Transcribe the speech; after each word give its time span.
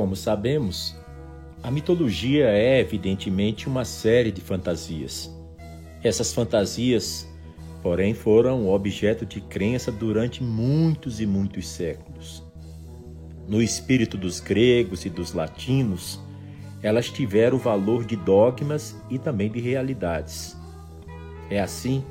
Como 0.00 0.16
sabemos, 0.16 0.96
a 1.62 1.70
mitologia 1.70 2.46
é 2.46 2.80
evidentemente 2.80 3.68
uma 3.68 3.84
série 3.84 4.32
de 4.32 4.40
fantasias. 4.40 5.30
Essas 6.02 6.32
fantasias, 6.32 7.28
porém, 7.82 8.14
foram 8.14 8.70
objeto 8.70 9.26
de 9.26 9.42
crença 9.42 9.92
durante 9.92 10.42
muitos 10.42 11.20
e 11.20 11.26
muitos 11.26 11.68
séculos. 11.68 12.42
No 13.46 13.60
espírito 13.60 14.16
dos 14.16 14.40
gregos 14.40 15.04
e 15.04 15.10
dos 15.10 15.34
latinos, 15.34 16.18
elas 16.82 17.10
tiveram 17.10 17.58
o 17.58 17.60
valor 17.60 18.06
de 18.06 18.16
dogmas 18.16 18.96
e 19.10 19.18
também 19.18 19.50
de 19.50 19.60
realidades. 19.60 20.56
É 21.50 21.60
assim 21.60 22.02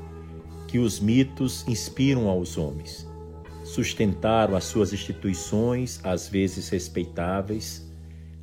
que 0.68 0.78
os 0.78 1.00
mitos 1.00 1.66
inspiram 1.66 2.28
aos 2.28 2.56
homens. 2.56 3.09
Sustentaram 3.70 4.56
as 4.56 4.64
suas 4.64 4.92
instituições, 4.92 6.00
às 6.02 6.28
vezes 6.28 6.68
respeitáveis, 6.70 7.88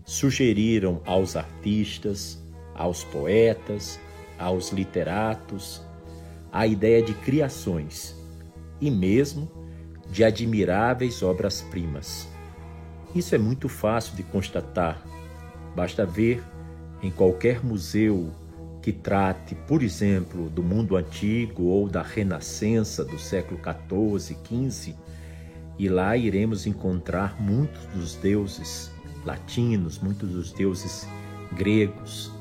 sugeriram 0.06 1.02
aos 1.06 1.36
artistas, 1.36 2.42
aos 2.74 3.04
poetas, 3.04 4.00
aos 4.40 4.72
literatos, 4.72 5.82
a 6.50 6.66
ideia 6.66 7.04
de 7.04 7.14
criações 7.14 8.16
e 8.80 8.90
mesmo 8.90 9.52
de 10.10 10.24
admiráveis 10.24 11.22
obras-primas. 11.22 12.26
Isso 13.14 13.36
é 13.36 13.38
muito 13.38 13.68
fácil 13.68 14.16
de 14.16 14.24
constatar. 14.24 15.06
Basta 15.76 16.06
ver 16.06 16.42
em 17.04 17.12
qualquer 17.12 17.66
museu 17.66 18.32
que 18.82 18.94
trate, 18.94 19.56
por 19.68 19.84
exemplo, 19.84 20.50
do 20.50 20.64
mundo 20.64 20.96
antigo 20.96 21.64
ou 21.64 21.90
da 21.90 22.02
renascença 22.02 23.04
do 23.04 23.20
século 23.20 23.60
XIV, 23.60 24.38
XV, 24.48 24.96
e 25.78 25.88
lá 25.88 26.18
iremos 26.18 26.66
encontrar 26.66 27.40
muitos 27.42 27.86
dos 27.88 28.16
deuses 28.16 28.92
latinos, 29.26 30.00
muitos 30.00 30.30
dos 30.30 30.52
deuses 30.52 31.08
gregos, 31.54 32.32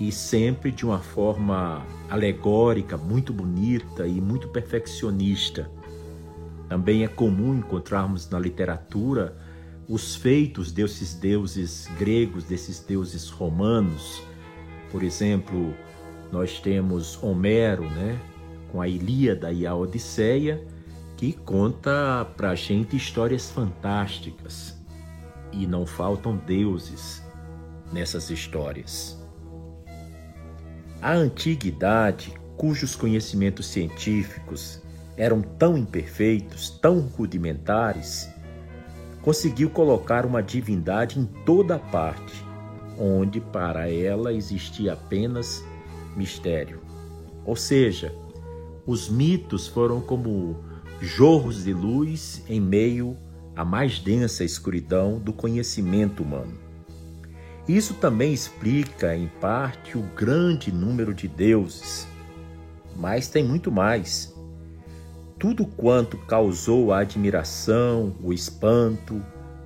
e 0.00 0.10
sempre 0.10 0.70
de 0.70 0.84
uma 0.86 0.98
forma 0.98 1.84
alegórica, 2.08 2.96
muito 2.96 3.32
bonita 3.32 4.06
e 4.06 4.20
muito 4.20 4.48
perfeccionista. 4.48 5.70
Também 6.68 7.04
é 7.04 7.08
comum 7.08 7.54
encontrarmos 7.54 8.28
na 8.28 8.38
literatura 8.38 9.36
os 9.88 10.14
feitos 10.14 10.70
desses 10.70 11.14
deuses 11.14 11.88
gregos, 11.98 12.44
desses 12.44 12.80
deuses 12.80 13.28
romanos. 13.28 14.22
Por 14.92 15.02
exemplo, 15.02 15.74
nós 16.30 16.60
temos 16.60 17.20
Homero, 17.22 17.88
né, 17.90 18.20
com 18.70 18.80
a 18.80 18.88
Ilíada 18.88 19.50
e 19.50 19.66
a 19.66 19.74
Odisseia, 19.74 20.62
que 21.18 21.32
conta 21.32 22.24
para 22.36 22.50
a 22.50 22.54
gente 22.54 22.96
histórias 22.96 23.50
fantásticas 23.50 24.78
e 25.50 25.66
não 25.66 25.84
faltam 25.84 26.36
deuses 26.36 27.20
nessas 27.92 28.30
histórias. 28.30 29.20
A 31.02 31.12
antiguidade, 31.12 32.32
cujos 32.56 32.94
conhecimentos 32.94 33.66
científicos 33.66 34.80
eram 35.16 35.42
tão 35.42 35.76
imperfeitos, 35.76 36.70
tão 36.70 37.00
rudimentares, 37.00 38.30
conseguiu 39.20 39.70
colocar 39.70 40.24
uma 40.24 40.40
divindade 40.40 41.18
em 41.18 41.26
toda 41.44 41.80
parte, 41.80 42.44
onde 42.96 43.40
para 43.40 43.90
ela 43.90 44.32
existia 44.32 44.92
apenas 44.92 45.64
mistério. 46.14 46.80
Ou 47.44 47.56
seja, 47.56 48.14
os 48.86 49.08
mitos 49.08 49.66
foram 49.66 50.00
como 50.00 50.67
jorros 51.00 51.64
de 51.64 51.72
luz 51.72 52.42
em 52.48 52.60
meio 52.60 53.16
a 53.54 53.64
mais 53.64 53.98
densa 53.98 54.44
escuridão 54.44 55.18
do 55.18 55.32
conhecimento 55.32 56.22
humano. 56.22 56.58
Isso 57.68 57.94
também 57.94 58.32
explica, 58.32 59.14
em 59.14 59.28
parte, 59.40 59.98
o 59.98 60.02
grande 60.02 60.72
número 60.72 61.12
de 61.12 61.28
deuses, 61.28 62.06
mas 62.96 63.28
tem 63.28 63.44
muito 63.44 63.70
mais. 63.70 64.34
Tudo 65.38 65.66
quanto 65.66 66.16
causou 66.16 66.92
a 66.92 67.00
admiração, 67.00 68.16
o 68.22 68.32
espanto, 68.32 69.22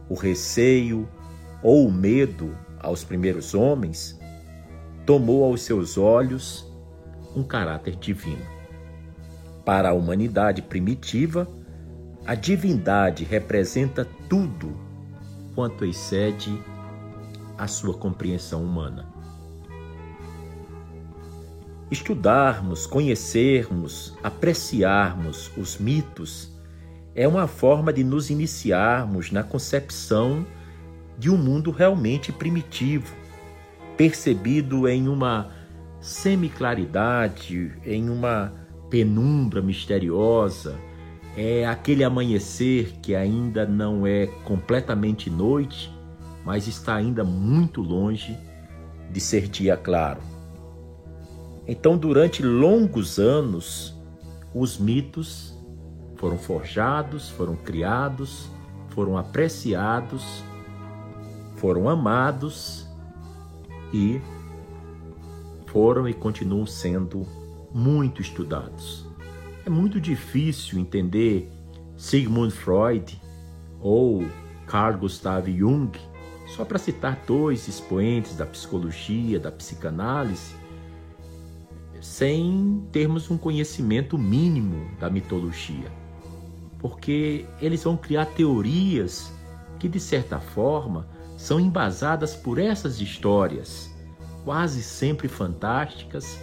o 0.09 0.15
receio 0.15 1.09
ou 1.63 1.87
o 1.87 1.93
medo 1.93 2.57
aos 2.81 3.05
primeiros 3.05 3.55
homens, 3.55 4.19
tomou 5.07 5.45
aos 5.45 5.63
seus 5.63 5.97
olhos 5.97 6.67
um 7.35 7.43
caráter 7.43 7.97
divino. 7.97 8.52
Para 9.65 9.91
a 9.91 9.93
humanidade 9.93 10.61
primitiva, 10.63 11.49
a 12.27 12.35
divindade 12.35 13.25
representa 13.25 14.07
tudo 14.29 14.77
quanto 15.55 15.85
excede 15.85 16.57
a 17.57 17.67
sua 17.67 17.95
compreensão 17.95 18.63
humana. 18.65 19.07
Estudarmos, 21.91 22.87
conhecermos, 22.87 24.17
apreciarmos 24.23 25.51
os 25.57 25.77
mitos 25.77 26.51
é 27.15 27.29
uma 27.29 27.47
forma 27.47 27.93
de 27.93 28.03
nos 28.03 28.31
iniciarmos 28.31 29.31
na 29.31 29.43
concepção 29.43 30.47
de 31.19 31.29
um 31.29 31.37
mundo 31.37 31.71
realmente 31.71 32.33
primitivo, 32.33 33.15
percebido 33.97 34.89
em 34.89 35.07
uma 35.07 35.51
semiclaridade, 36.01 37.73
em 37.85 38.09
uma 38.09 38.62
penumbra 38.93 39.63
misteriosa 39.63 40.79
é 41.35 41.65
aquele 41.65 42.05
amanhecer 42.05 42.93
que 43.01 43.15
ainda 43.15 43.65
não 43.65 44.07
é 44.07 44.27
completamente 44.45 45.31
noite, 45.31 45.91
mas 46.45 46.69
está 46.69 46.95
ainda 46.97 47.25
muito 47.25 47.81
longe 47.81 48.37
de 49.11 49.19
ser 49.19 49.49
dia 49.49 49.79
claro. 49.79 50.21
Então, 51.67 51.97
durante 51.97 52.43
longos 52.43 53.19
anos, 53.19 53.99
os 54.55 54.77
mitos 54.77 55.59
foram 56.17 56.37
forjados, 56.37 57.31
foram 57.31 57.57
criados, 57.57 58.47
foram 58.91 59.17
apreciados, 59.17 60.45
foram 61.57 61.89
amados 61.89 62.87
e 63.91 64.21
foram 65.65 66.07
e 66.07 66.13
continuam 66.13 66.67
sendo 66.67 67.27
muito 67.75 68.21
estudados. 68.21 69.07
É 69.65 69.71
muito 69.71 70.01
difícil 70.01 70.79
entender 70.79 71.51
Sigmund 71.97 72.53
Freud 72.53 73.21
ou 73.81 74.25
Carl 74.67 74.99
Gustav 74.99 75.49
Jung, 75.49 75.91
só 76.49 76.65
para 76.65 76.79
citar 76.79 77.23
dois 77.27 77.69
expoentes 77.69 78.37
da 78.37 78.45
psicologia, 78.45 79.39
da 79.39 79.51
psicanálise, 79.51 80.55
sem 82.01 82.85
termos 82.91 83.31
um 83.31 83.39
conhecimento 83.39 84.19
mínimo 84.19 84.91
da 84.99 85.09
mitologia. 85.09 85.91
Porque 86.79 87.47
eles 87.61 87.85
vão 87.85 87.97
criar 87.97 88.27
teorias 88.27 89.33
que, 89.79 89.89
de 89.89 90.01
certa 90.01 90.41
forma, 90.41 91.07
são 91.37 91.61
embasadas 91.61 92.35
por 92.35 92.59
essas 92.59 93.01
histórias, 93.01 93.91
quase 94.45 94.83
sempre 94.83 95.29
fantásticas, 95.29 96.39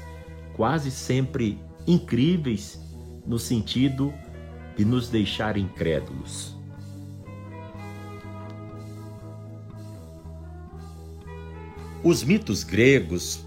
quase 0.60 0.92
sempre 0.92 1.58
incríveis 1.88 2.82
no 3.26 3.40
sentido 3.40 4.14
de 4.76 4.84
nos 4.84 5.08
deixar 5.08 5.56
incrédulos. 5.56 6.54
Os 12.04 12.26
mitos 12.26 12.66
gregos 12.66 13.40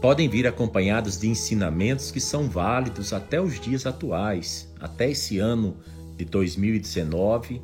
podem 0.00 0.26
vir 0.26 0.46
acompanhados 0.46 1.18
de 1.18 1.28
ensinamentos 1.28 2.10
que 2.10 2.18
são 2.18 2.48
válidos 2.48 3.12
até 3.12 3.38
os 3.38 3.60
dias 3.60 3.84
atuais, 3.84 4.72
até 4.80 5.10
esse 5.10 5.38
ano 5.38 5.76
de 6.16 6.24
2019, 6.24 7.60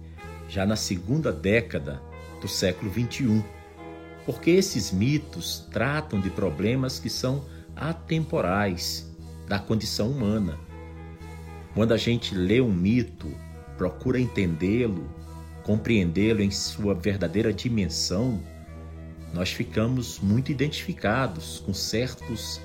já 0.47 0.67
na 0.67 0.77
segunda 0.77 1.33
década 1.33 2.03
do 2.39 2.47
século 2.47 2.91
21, 2.91 3.43
porque 4.27 4.51
esses 4.51 4.93
mitos 4.93 5.67
tratam 5.73 6.21
de 6.21 6.29
problemas 6.29 6.99
que 6.99 7.09
são 7.09 7.47
atemporais 7.81 9.11
da 9.49 9.59
condição 9.59 10.11
humana 10.11 10.59
quando 11.75 11.93
a 11.93 11.97
gente 11.97 12.35
lê 12.35 12.61
um 12.61 12.73
mito, 12.73 13.33
procura 13.79 14.19
entendê-lo, 14.19 15.09
compreendê-lo 15.63 16.43
em 16.43 16.51
sua 16.51 16.95
verdadeira 16.95 17.53
dimensão, 17.53 18.43
nós 19.33 19.51
ficamos 19.51 20.19
muito 20.19 20.51
identificados 20.51 21.61
com 21.65 21.73
certos 21.73 22.61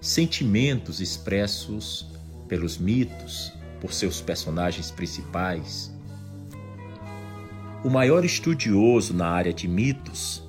sentimentos 0.00 1.00
expressos 1.00 2.10
pelos 2.48 2.78
mitos, 2.78 3.52
por 3.78 3.92
seus 3.92 4.22
personagens 4.22 4.90
principais. 4.90 5.94
O 7.84 7.90
maior 7.90 8.24
estudioso 8.24 9.12
na 9.12 9.28
área 9.28 9.52
de 9.52 9.68
mitos 9.68 10.42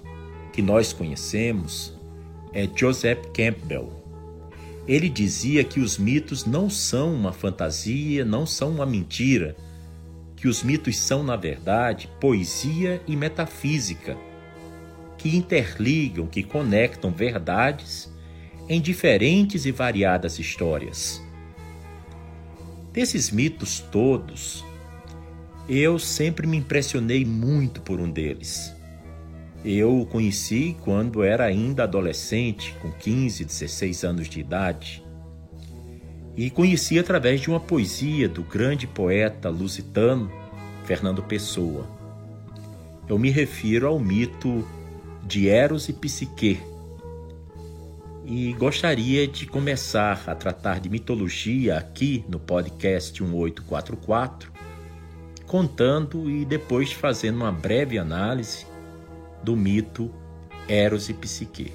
que 0.53 0.61
nós 0.61 0.93
conhecemos 0.93 1.93
é 2.53 2.67
Joseph 2.73 3.19
Campbell. 3.33 4.06
Ele 4.87 5.09
dizia 5.09 5.63
que 5.63 5.81
os 5.81 5.97
mitos 5.97 6.45
não 6.45 6.69
são 6.69 7.13
uma 7.13 7.33
fantasia, 7.33 8.23
não 8.23 8.45
são 8.45 8.71
uma 8.71 8.85
mentira, 8.85 9.55
que 10.37 10.47
os 10.47 10.63
mitos 10.63 10.97
são, 10.97 11.23
na 11.23 11.35
verdade, 11.35 12.09
poesia 12.21 13.01
e 13.05 13.15
metafísica, 13.15 14.15
que 15.17 15.35
interligam, 15.35 16.25
que 16.27 16.41
conectam 16.41 17.11
verdades 17.11 18.09
em 18.69 18.79
diferentes 18.79 19.65
e 19.65 19.71
variadas 19.71 20.39
histórias. 20.39 21.21
Desses 22.93 23.29
mitos 23.29 23.79
todos, 23.79 24.63
eu 25.67 25.99
sempre 25.99 26.47
me 26.47 26.57
impressionei 26.57 27.25
muito 27.25 27.81
por 27.81 27.99
um 27.99 28.09
deles. 28.09 28.76
Eu 29.65 29.99
o 29.99 30.05
conheci 30.05 30.77
quando 30.81 31.23
era 31.23 31.45
ainda 31.45 31.83
adolescente, 31.83 32.75
com 32.81 32.91
15, 32.91 33.43
16 33.43 34.03
anos 34.03 34.29
de 34.29 34.39
idade. 34.39 35.03
E 36.35 36.49
conheci 36.49 36.99
através 36.99 37.41
de 37.41 37.49
uma 37.49 37.59
poesia 37.59 38.29
do 38.29 38.43
grande 38.43 38.85
poeta 38.85 39.49
lusitano 39.49 40.31
Fernando 40.85 41.23
Pessoa. 41.23 41.87
Eu 43.09 43.17
me 43.17 43.29
refiro 43.29 43.87
ao 43.87 43.99
mito 43.99 44.65
de 45.25 45.49
Eros 45.49 45.89
e 45.89 45.93
Psique, 45.93 46.59
e 48.29 48.51
gostaria 48.53 49.25
de 49.25 49.45
começar 49.45 50.21
a 50.27 50.35
tratar 50.35 50.81
de 50.81 50.89
mitologia 50.89 51.77
aqui 51.77 52.25
no 52.27 52.37
podcast 52.37 53.23
1844, 53.23 54.51
contando 55.45 56.29
e 56.29 56.43
depois 56.43 56.91
fazendo 56.91 57.37
uma 57.37 57.53
breve 57.53 57.97
análise 57.97 58.65
do 59.43 59.55
mito 59.55 60.13
Eros 60.67 61.09
e 61.09 61.13
Psique. 61.13 61.73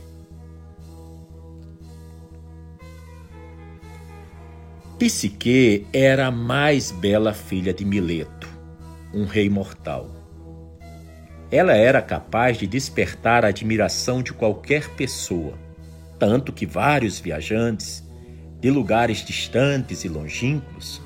Psique 4.98 5.86
era 5.92 6.28
a 6.28 6.30
mais 6.30 6.90
bela 6.90 7.32
filha 7.32 7.72
de 7.72 7.84
Mileto, 7.84 8.48
um 9.12 9.24
rei 9.24 9.48
mortal. 9.48 10.10
Ela 11.50 11.72
era 11.72 12.00
capaz 12.00 12.56
de 12.56 12.66
despertar 12.66 13.44
a 13.44 13.48
admiração 13.48 14.22
de 14.22 14.32
qualquer 14.32 14.88
pessoa 14.90 15.58
tanto 16.22 16.52
que 16.52 16.64
vários 16.64 17.18
viajantes, 17.18 18.08
de 18.60 18.70
lugares 18.70 19.24
distantes 19.24 20.04
e 20.04 20.08
longínquos, 20.08 21.02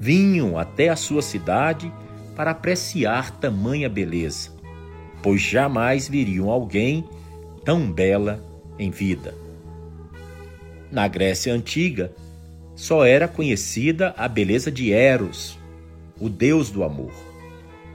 vinham 0.00 0.56
até 0.56 0.88
a 0.88 0.96
sua 0.96 1.20
cidade 1.20 1.92
para 2.34 2.52
apreciar 2.52 3.32
tamanha 3.32 3.86
beleza, 3.86 4.55
pois 5.26 5.42
jamais 5.42 6.06
viriam 6.06 6.48
alguém 6.48 7.04
tão 7.64 7.90
bela 7.90 8.40
em 8.78 8.92
vida. 8.92 9.34
Na 10.88 11.08
Grécia 11.08 11.52
Antiga, 11.52 12.12
só 12.76 13.04
era 13.04 13.26
conhecida 13.26 14.14
a 14.16 14.28
beleza 14.28 14.70
de 14.70 14.92
Eros, 14.92 15.58
o 16.20 16.28
deus 16.28 16.70
do 16.70 16.84
amor, 16.84 17.10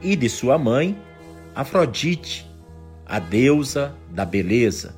e 0.01 0.13
de 0.17 0.27
sua 0.27 0.57
mãe, 0.57 0.97
Afrodite, 1.55 2.45
a 3.05 3.17
deusa 3.17 3.95
da 4.09 4.25
beleza, 4.25 4.93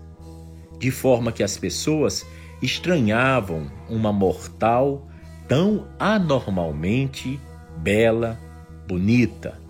de 0.80 0.90
forma 0.90 1.32
que 1.32 1.44
as 1.44 1.56
pessoas 1.56 2.26
estranhavam 2.64 3.70
uma 3.88 4.12
mortal 4.12 5.08
tão 5.48 5.88
anormalmente 6.00 7.40
bela, 7.78 8.40
bonita. 8.88 9.62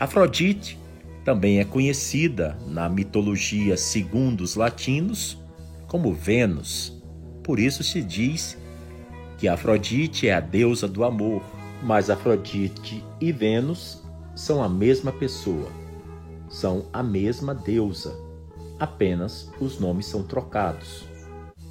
Afrodite 0.00 0.78
também 1.28 1.60
é 1.60 1.64
conhecida 1.66 2.56
na 2.66 2.88
mitologia 2.88 3.76
segundo 3.76 4.40
os 4.40 4.54
latinos 4.54 5.36
como 5.86 6.14
Vênus. 6.14 6.98
Por 7.44 7.58
isso 7.58 7.84
se 7.84 8.02
diz 8.02 8.56
que 9.36 9.46
Afrodite 9.46 10.26
é 10.26 10.32
a 10.32 10.40
deusa 10.40 10.88
do 10.88 11.04
amor, 11.04 11.42
mas 11.82 12.08
Afrodite 12.08 13.04
e 13.20 13.30
Vênus 13.30 14.02
são 14.34 14.62
a 14.62 14.70
mesma 14.70 15.12
pessoa, 15.12 15.70
são 16.48 16.86
a 16.94 17.02
mesma 17.02 17.54
deusa 17.54 18.16
apenas 18.80 19.52
os 19.60 19.78
nomes 19.78 20.06
são 20.06 20.22
trocados. 20.22 21.04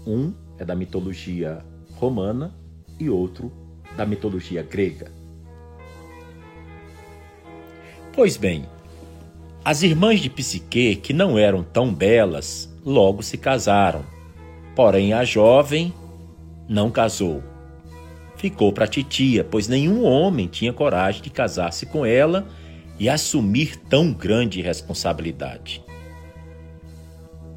Um 0.06 0.36
é 0.60 0.66
da 0.66 0.76
mitologia 0.76 1.66
romana 1.96 2.54
e 3.00 3.10
outro 3.10 3.52
da 3.96 4.06
mitologia 4.06 4.62
grega. 4.62 5.12
Pois 8.14 8.38
bem, 8.38 8.68
as 9.68 9.84
irmãs 9.84 10.22
de 10.22 10.30
Psique, 10.30 10.96
que 10.96 11.12
não 11.12 11.38
eram 11.38 11.62
tão 11.62 11.94
belas, 11.94 12.74
logo 12.86 13.22
se 13.22 13.38
casaram. 13.38 14.06
Porém, 14.74 15.12
a 15.12 15.26
jovem 15.26 15.94
não 16.70 16.90
casou. 16.90 17.44
Ficou 18.38 18.72
para 18.72 18.88
titia, 18.88 19.44
pois 19.44 19.68
nenhum 19.68 20.06
homem 20.06 20.48
tinha 20.48 20.72
coragem 20.72 21.22
de 21.22 21.30
casar-se 21.30 21.86
com 21.86 22.06
ela 22.06 22.48
e 22.98 23.10
assumir 23.10 23.76
tão 23.76 24.14
grande 24.14 24.62
responsabilidade. 24.62 25.84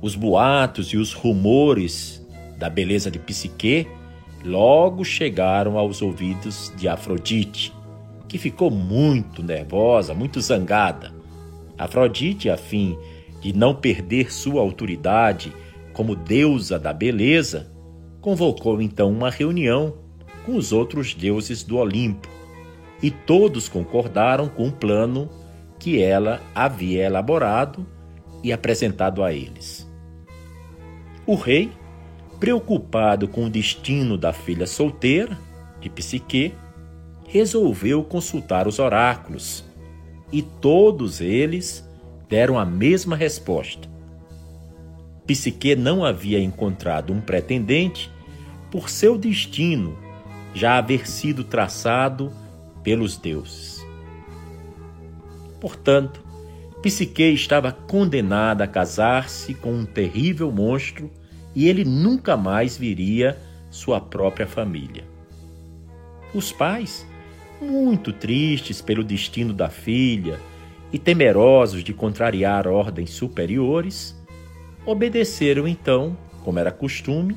Os 0.02 0.16
boatos 0.16 0.88
e 0.88 0.96
os 0.96 1.12
rumores 1.12 2.26
da 2.58 2.68
beleza 2.68 3.08
de 3.08 3.20
Psique 3.20 3.86
logo 4.44 5.04
chegaram 5.04 5.78
aos 5.78 6.02
ouvidos 6.02 6.72
de 6.76 6.88
Afrodite, 6.88 7.72
que 8.26 8.36
ficou 8.36 8.68
muito 8.68 9.44
nervosa, 9.44 10.12
muito 10.12 10.40
zangada. 10.40 11.19
Afrodite, 11.80 12.50
a 12.50 12.56
fim 12.56 12.98
de 13.40 13.54
não 13.56 13.74
perder 13.74 14.30
sua 14.30 14.60
autoridade 14.60 15.52
como 15.94 16.14
deusa 16.14 16.78
da 16.78 16.92
beleza, 16.92 17.72
convocou 18.20 18.82
então 18.82 19.10
uma 19.10 19.30
reunião 19.30 19.94
com 20.44 20.56
os 20.56 20.72
outros 20.72 21.14
deuses 21.14 21.62
do 21.62 21.78
Olimpo, 21.78 22.28
e 23.02 23.10
todos 23.10 23.66
concordaram 23.68 24.46
com 24.46 24.66
um 24.66 24.70
plano 24.70 25.30
que 25.78 26.02
ela 26.02 26.40
havia 26.54 27.04
elaborado 27.04 27.86
e 28.44 28.52
apresentado 28.52 29.22
a 29.24 29.32
eles. 29.32 29.90
O 31.26 31.34
rei, 31.34 31.70
preocupado 32.38 33.26
com 33.26 33.46
o 33.46 33.50
destino 33.50 34.18
da 34.18 34.34
filha 34.34 34.66
solteira, 34.66 35.38
de 35.80 35.88
Psique, 35.88 36.54
resolveu 37.26 38.04
consultar 38.04 38.68
os 38.68 38.78
oráculos, 38.78 39.64
e 40.32 40.42
todos 40.42 41.20
eles 41.20 41.86
deram 42.28 42.58
a 42.58 42.64
mesma 42.64 43.16
resposta. 43.16 43.88
Psique 45.26 45.76
não 45.76 46.04
havia 46.04 46.40
encontrado 46.40 47.12
um 47.12 47.20
pretendente 47.20 48.10
por 48.70 48.88
seu 48.88 49.16
destino 49.16 49.96
já 50.54 50.78
haver 50.78 51.08
sido 51.08 51.44
traçado 51.44 52.32
pelos 52.82 53.16
deuses. 53.16 53.84
Portanto, 55.60 56.22
Psique 56.82 57.22
estava 57.22 57.70
condenada 57.70 58.64
a 58.64 58.68
casar-se 58.68 59.54
com 59.54 59.72
um 59.72 59.84
terrível 59.84 60.50
monstro 60.50 61.10
e 61.54 61.68
ele 61.68 61.84
nunca 61.84 62.36
mais 62.36 62.76
viria 62.76 63.38
sua 63.70 64.00
própria 64.00 64.46
família. 64.46 65.04
Os 66.32 66.52
pais, 66.52 67.06
muito 67.60 68.12
tristes 68.12 68.80
pelo 68.80 69.04
destino 69.04 69.52
da 69.52 69.68
filha 69.68 70.38
e 70.92 70.98
temerosos 70.98 71.84
de 71.84 71.92
contrariar 71.92 72.66
ordens 72.66 73.10
superiores, 73.10 74.16
obedeceram 74.84 75.68
então, 75.68 76.16
como 76.42 76.58
era 76.58 76.72
costume, 76.72 77.36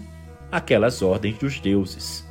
aquelas 0.52 1.02
ordens 1.02 1.38
dos 1.38 1.60
deuses. 1.60 2.26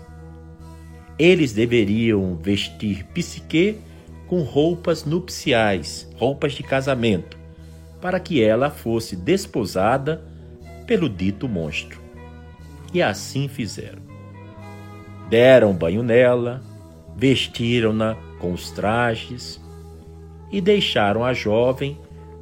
Eles 1.18 1.52
deveriam 1.52 2.36
vestir 2.36 3.04
Psique 3.12 3.78
com 4.26 4.42
roupas 4.42 5.04
nupciais, 5.04 6.08
roupas 6.16 6.54
de 6.54 6.62
casamento, 6.62 7.36
para 8.00 8.18
que 8.18 8.42
ela 8.42 8.70
fosse 8.70 9.14
desposada 9.14 10.24
pelo 10.86 11.08
dito 11.08 11.48
monstro. 11.48 12.00
E 12.92 13.02
assim 13.02 13.46
fizeram. 13.46 14.02
Deram 15.28 15.72
banho 15.74 16.02
nela, 16.02 16.62
vestiram-na 17.16 18.16
com 18.38 18.52
os 18.52 18.70
trajes 18.70 19.60
e 20.50 20.60
deixaram 20.60 21.24
a 21.24 21.32
jovem 21.32 21.98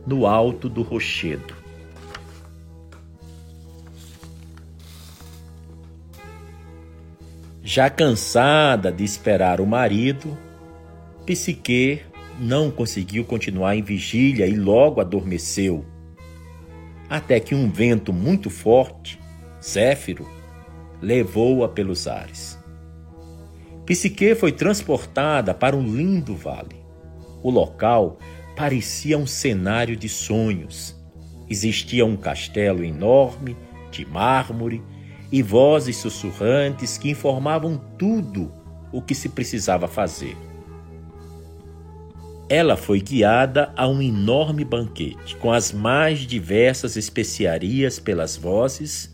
no 0.07 0.27
alto 0.27 0.69
do 0.69 0.83
rochedo. 0.83 1.55
Já 7.63 7.89
cansada 7.89 8.91
de 8.91 9.05
esperar 9.05 9.61
o 9.61 9.67
marido, 9.67 10.37
Psique 11.25 12.01
não 12.39 12.71
conseguiu 12.71 13.25
continuar 13.25 13.77
em 13.77 13.83
vigília 13.83 14.47
e 14.47 14.57
logo 14.57 15.01
adormeceu 15.01 15.85
até 17.11 17.41
que 17.41 17.57
um 17.57 17.69
vento 17.69 18.13
muito 18.13 18.49
forte, 18.49 19.19
Zéfiro, 19.61 20.29
levou-a 21.03 21.69
pelos 21.69 22.07
ares. 22.07 22.60
Psique 23.91 24.37
foi 24.37 24.53
transportada 24.53 25.53
para 25.53 25.77
um 25.77 25.83
lindo 25.83 26.33
vale. 26.37 26.77
O 27.43 27.51
local 27.51 28.21
parecia 28.55 29.19
um 29.19 29.27
cenário 29.27 29.97
de 29.97 30.09
sonhos. 30.09 30.95
Existia 31.49 32.07
um 32.07 32.17
castelo 32.17 32.85
enorme, 32.85 33.57
de 33.91 34.07
mármore, 34.07 34.81
e 35.33 35.43
vozes 35.43 35.97
sussurrantes 35.97 36.97
que 36.97 37.11
informavam 37.11 37.79
tudo 37.99 38.53
o 38.93 39.03
que 39.03 39.13
se 39.13 39.29
precisava 39.29 39.89
fazer. 39.89 40.37
ela 42.49 42.77
foi 42.77 43.01
guiada 43.01 43.73
a 43.77 43.89
um 43.89 44.01
enorme 44.01 44.65
banquete, 44.65 45.35
com 45.35 45.53
as 45.53 45.73
mais 45.73 46.21
diversas 46.21 46.97
especiarias 46.97 47.99
pelas 47.99 48.37
vozes, 48.37 49.11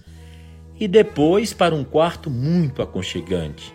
e 0.78 0.86
depois 0.86 1.54
para 1.54 1.74
um 1.74 1.82
quarto 1.82 2.30
muito 2.30 2.82
aconchegante. 2.82 3.74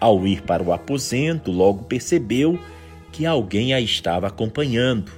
Ao 0.00 0.26
ir 0.26 0.42
para 0.42 0.62
o 0.62 0.72
aposento, 0.72 1.52
logo 1.52 1.84
percebeu 1.84 2.58
que 3.12 3.26
alguém 3.26 3.74
a 3.74 3.80
estava 3.80 4.28
acompanhando, 4.28 5.12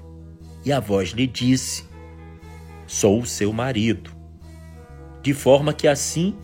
e 0.64 0.72
a 0.72 0.80
voz 0.80 1.10
lhe 1.10 1.26
disse: 1.26 1.84
Sou 2.86 3.20
o 3.20 3.26
seu 3.26 3.52
marido. 3.52 4.10
De 5.22 5.32
forma 5.32 5.72
que 5.72 5.86
assim 5.86 6.34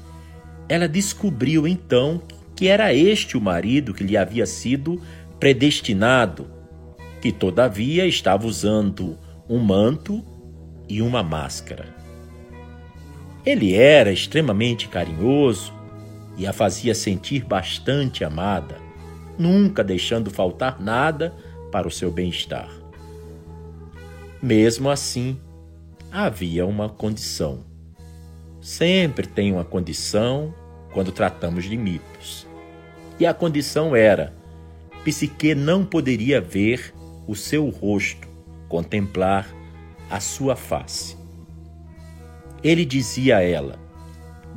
ela 0.69 0.87
descobriu 0.87 1.67
então 1.67 2.23
que 2.55 2.69
era 2.69 2.95
este 2.95 3.37
o 3.37 3.41
marido 3.41 3.95
que 3.95 4.05
lhe 4.05 4.17
havia 4.17 4.47
sido 4.47 5.01
predestinado, 5.41 6.51
que 7.21 7.33
todavia 7.33 8.07
estava 8.07 8.47
usando 8.47 9.19
um 9.49 9.59
manto 9.59 10.23
e 10.89 11.01
uma 11.01 11.23
máscara. 11.23 11.95
Ele 13.47 13.75
era 13.75 14.13
extremamente 14.13 14.89
carinhoso 14.89 15.73
e 16.39 16.47
a 16.47 16.53
fazia 16.53 16.95
sentir 16.95 17.45
bastante 17.45 18.25
amada, 18.25 18.77
nunca 19.37 19.83
deixando 19.83 20.31
faltar 20.31 20.81
nada 20.81 21.35
para 21.73 21.89
o 21.89 21.91
seu 21.91 22.11
bem-estar. 22.13 22.71
Mesmo 24.41 24.89
assim, 24.89 25.37
havia 26.13 26.65
uma 26.65 26.89
condição. 26.89 27.67
Sempre 28.61 29.27
tem 29.27 29.53
uma 29.53 29.65
condição 29.65 30.55
quando 30.93 31.11
tratamos 31.11 31.65
de 31.65 31.77
mitos. 31.77 32.47
E 33.19 33.27
a 33.27 33.35
condição 33.35 33.97
era: 33.97 34.33
Psique 35.03 35.57
não 35.57 35.85
poderia 35.85 36.41
ver 36.41 36.95
o 37.27 37.35
seu 37.35 37.69
rosto, 37.69 38.29
contemplar 38.69 39.49
a 40.09 40.21
sua 40.21 40.55
face. 40.55 41.17
Ele 42.63 42.85
dizia 42.85 43.39
a 43.39 43.43
ela: 43.43 43.88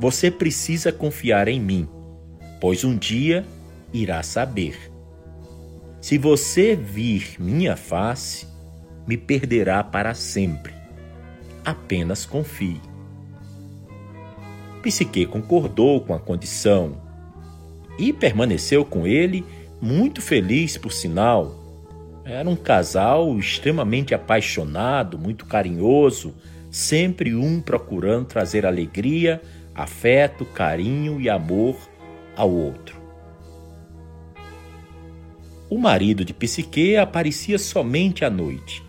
Você 0.02 0.32
precisa 0.32 0.90
confiar 0.90 1.46
em 1.46 1.60
mim, 1.60 1.88
pois 2.60 2.82
um 2.82 2.98
dia 2.98 3.44
irá 3.92 4.20
saber. 4.24 4.76
Se 6.00 6.18
você 6.18 6.74
vir 6.74 7.36
minha 7.38 7.76
face, 7.76 8.48
me 9.06 9.16
perderá 9.16 9.84
para 9.84 10.12
sempre. 10.12 10.74
Apenas 11.64 12.26
confie. 12.26 12.80
Psique 14.82 15.24
concordou 15.24 16.00
com 16.00 16.14
a 16.14 16.18
condição 16.18 17.00
e 17.96 18.12
permaneceu 18.12 18.84
com 18.84 19.06
ele, 19.06 19.46
muito 19.80 20.20
feliz, 20.20 20.76
por 20.76 20.90
sinal. 20.90 21.54
Era 22.24 22.48
um 22.48 22.56
casal 22.56 23.38
extremamente 23.38 24.16
apaixonado, 24.16 25.16
muito 25.16 25.46
carinhoso, 25.46 26.34
sempre 26.72 27.36
um 27.36 27.60
procurando 27.60 28.26
trazer 28.26 28.66
alegria, 28.66 29.40
afeto, 29.74 30.44
carinho 30.44 31.20
e 31.20 31.28
amor 31.28 31.76
ao 32.36 32.50
outro. 32.50 33.00
O 35.70 35.78
marido 35.78 36.24
de 36.24 36.34
Psique 36.34 36.96
aparecia 36.96 37.58
somente 37.58 38.24
à 38.24 38.30
noite, 38.30 38.82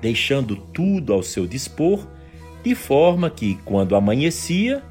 deixando 0.00 0.56
tudo 0.56 1.12
ao 1.12 1.22
seu 1.22 1.46
dispor 1.46 2.06
de 2.62 2.74
forma 2.74 3.28
que, 3.28 3.56
quando 3.64 3.96
amanhecia, 3.96 4.82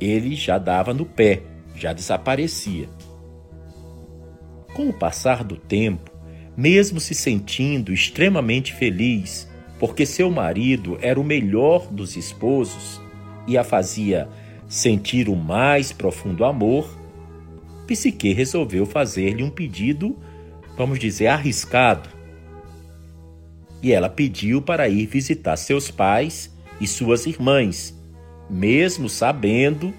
ele 0.00 0.36
já 0.36 0.58
dava 0.58 0.94
no 0.94 1.04
pé, 1.04 1.42
já 1.74 1.92
desaparecia. 1.92 2.88
Com 4.72 4.88
o 4.88 4.92
passar 4.92 5.42
do 5.42 5.56
tempo, 5.56 6.12
mesmo 6.56 7.00
se 7.00 7.14
sentindo 7.14 7.92
extremamente 7.92 8.72
feliz, 8.72 9.48
porque 9.80 10.06
seu 10.06 10.30
marido 10.30 10.96
era 11.00 11.20
o 11.20 11.24
melhor 11.24 11.88
dos 11.88 12.16
esposos 12.16 13.00
e 13.48 13.56
a 13.56 13.64
fazia 13.64 14.28
sentir 14.68 15.28
o 15.28 15.34
mais 15.34 15.90
profundo 15.90 16.44
amor, 16.44 16.88
Psique 17.86 18.34
resolveu 18.34 18.84
fazer-lhe 18.84 19.42
um 19.42 19.48
pedido, 19.48 20.14
vamos 20.76 20.98
dizer, 20.98 21.28
arriscado. 21.28 22.10
E 23.82 23.90
ela 23.90 24.10
pediu 24.10 24.60
para 24.60 24.86
ir 24.88 25.06
visitar 25.06 25.56
seus 25.56 25.90
pais 25.90 26.54
e 26.78 26.86
suas 26.86 27.24
irmãs, 27.24 27.98
mesmo 28.50 29.08
sabendo 29.08 29.94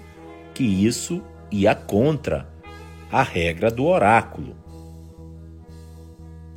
que 0.54 0.62
isso 0.62 1.20
ia 1.50 1.74
contra 1.74 2.48
a 3.10 3.24
regra 3.24 3.68
do 3.70 3.84
oráculo. 3.84 4.54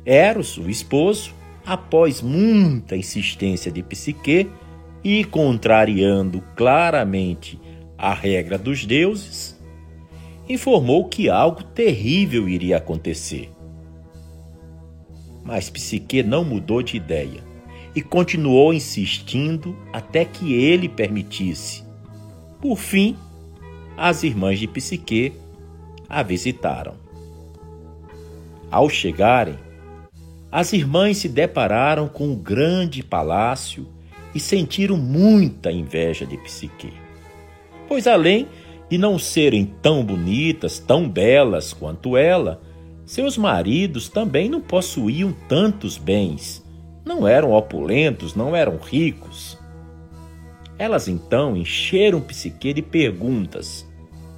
Eros, 0.06 0.56
o 0.56 0.70
esposo, 0.70 1.34
após 1.66 2.22
muita 2.22 2.94
insistência 2.94 3.72
de 3.72 3.82
Psique 3.82 4.48
e 5.04 5.22
contrariando 5.22 6.42
claramente 6.56 7.60
a 7.98 8.14
regra 8.14 8.56
dos 8.56 8.86
deuses, 8.86 9.54
informou 10.48 11.04
que 11.08 11.28
algo 11.28 11.62
terrível 11.62 12.48
iria 12.48 12.78
acontecer. 12.78 13.50
Mas 15.44 15.68
Psique 15.68 16.22
não 16.22 16.42
mudou 16.42 16.82
de 16.82 16.96
ideia 16.96 17.42
e 17.94 18.00
continuou 18.00 18.72
insistindo 18.72 19.76
até 19.92 20.24
que 20.24 20.54
ele 20.54 20.88
permitisse. 20.88 21.84
Por 22.60 22.76
fim, 22.76 23.16
as 23.96 24.22
irmãs 24.22 24.58
de 24.58 24.66
Psique 24.66 25.34
a 26.08 26.22
visitaram. 26.22 26.94
Ao 28.70 28.88
chegarem, 28.88 29.58
as 30.50 30.72
irmãs 30.72 31.18
se 31.18 31.28
depararam 31.28 32.08
com 32.08 32.28
um 32.28 32.36
grande 32.36 33.02
palácio 33.02 33.86
e 34.34 34.40
sentiram 34.40 34.96
muita 34.96 35.70
inveja 35.70 36.26
de 36.26 36.36
Psique. 36.38 36.92
Pois 37.86 38.06
além 38.06 38.48
de 38.90 38.98
não 38.98 39.18
serem 39.18 39.64
tão 39.80 40.04
bonitas, 40.04 40.78
tão 40.78 41.08
belas 41.08 41.72
quanto 41.72 42.16
ela, 42.16 42.60
seus 43.06 43.36
maridos 43.36 44.08
também 44.08 44.48
não 44.48 44.60
possuíam 44.60 45.34
tantos 45.48 45.96
bens 45.96 46.64
não 47.04 47.28
eram 47.28 47.52
opulentos, 47.52 48.34
não 48.34 48.56
eram 48.56 48.78
ricos. 48.78 49.58
Elas 50.78 51.06
então 51.06 51.56
encheram 51.56 52.20
Psique 52.20 52.72
de 52.72 52.82
perguntas 52.82 53.86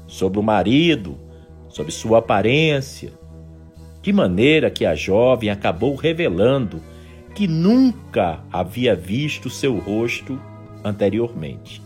sobre 0.06 0.38
o 0.38 0.42
marido, 0.42 1.16
sobre 1.68 1.92
sua 1.92 2.18
aparência, 2.18 3.12
de 4.02 4.12
maneira 4.12 4.70
que 4.70 4.84
a 4.84 4.94
jovem 4.94 5.48
acabou 5.48 5.94
revelando 5.94 6.82
que 7.36 7.46
nunca 7.46 8.42
havia 8.50 8.96
visto 8.96 9.50
seu 9.50 9.78
rosto 9.78 10.40
anteriormente. 10.82 11.82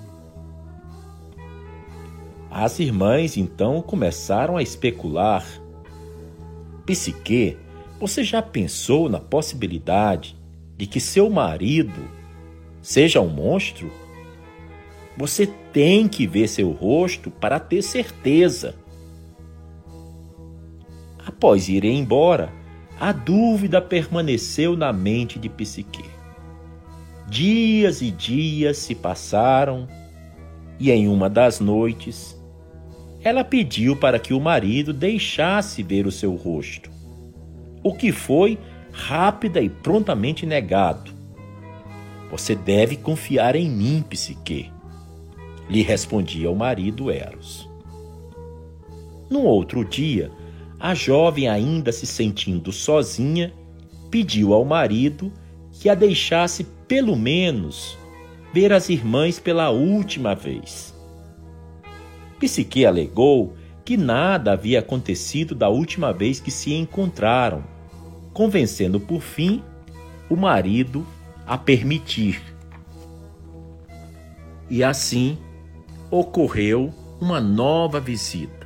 As 2.49 2.79
irmãs 2.79 3.37
então 3.37 3.83
começaram 3.83 4.57
a 4.57 4.63
especular. 4.63 5.45
Psique, 6.87 7.59
você 7.99 8.23
já 8.23 8.41
pensou 8.41 9.09
na 9.09 9.19
possibilidade 9.19 10.37
de 10.77 10.87
que 10.87 11.01
seu 11.01 11.29
marido 11.29 12.09
seja 12.81 13.21
um 13.21 13.29
monstro, 13.29 13.91
você 15.17 15.49
tem 15.73 16.07
que 16.07 16.29
ver 16.29 16.47
seu 16.47 16.71
rosto 16.71 17.29
para 17.29 17.59
ter 17.59 17.83
certeza. 17.83 18.77
Após 21.27 21.69
ir 21.69 21.85
embora, 21.85 22.60
a 23.01 23.13
dúvida 23.13 23.81
permaneceu 23.81 24.77
na 24.77 24.93
mente 24.93 25.39
de 25.39 25.49
Psique. 25.49 26.05
Dias 27.27 28.03
e 28.03 28.11
dias 28.11 28.77
se 28.77 28.95
passaram 28.95 29.89
e 30.79 30.91
em 30.91 31.09
uma 31.09 31.31
das 31.31 31.61
noites 31.61 32.39
ela 33.23 33.43
pediu 33.43 33.97
para 33.97 34.19
que 34.19 34.35
o 34.35 34.41
marido 34.41 34.93
deixasse 34.93 35.83
ver 35.83 36.07
o 36.07 36.13
seu 36.13 36.35
rosto, 36.35 36.91
o 37.83 37.95
que 37.95 38.13
foi 38.13 38.59
rápida 38.93 39.63
e 39.63 39.71
prontamente 39.71 40.45
negado. 40.45 41.11
Você 42.31 42.55
deve 42.55 42.97
confiar 42.97 43.57
em 43.57 43.69
mim, 43.69 44.05
Psique, 44.09 44.71
lhe 45.71 45.83
respondia 45.83 46.51
o 46.51 46.57
marido 46.57 47.11
Eros. 47.11 47.67
Num 49.31 49.45
outro 49.45 49.85
dia, 49.85 50.31
a 50.81 50.95
jovem, 50.95 51.47
ainda 51.47 51.93
se 51.93 52.07
sentindo 52.07 52.73
sozinha, 52.73 53.53
pediu 54.11 54.55
ao 54.55 54.65
marido 54.65 55.31
que 55.71 55.89
a 55.89 55.95
deixasse 55.95 56.65
pelo 56.89 57.15
menos 57.15 57.99
ver 58.53 58.73
as 58.73 58.89
irmãs 58.89 59.39
pela 59.39 59.71
última 59.71 60.35
vez. 60.35 60.95
Psique 62.39 62.87
alegou 62.87 63.55
que 63.85 63.97
nada 63.97 64.53
havia 64.53 64.81
acontecido 64.81 65.55
da 65.55 65.69
última 65.69 66.13
vez 66.13 66.41
que 66.41 66.51
se 66.51 66.73
encontraram 66.73 67.63
convencendo 68.33 68.99
por 68.99 69.21
fim 69.21 69.63
o 70.29 70.37
marido 70.37 71.07
a 71.47 71.59
permitir. 71.59 72.41
E 74.69 74.83
assim 74.85 75.37
ocorreu 76.11 76.95
uma 77.21 77.41
nova 77.41 78.01
visita, 78.01 78.60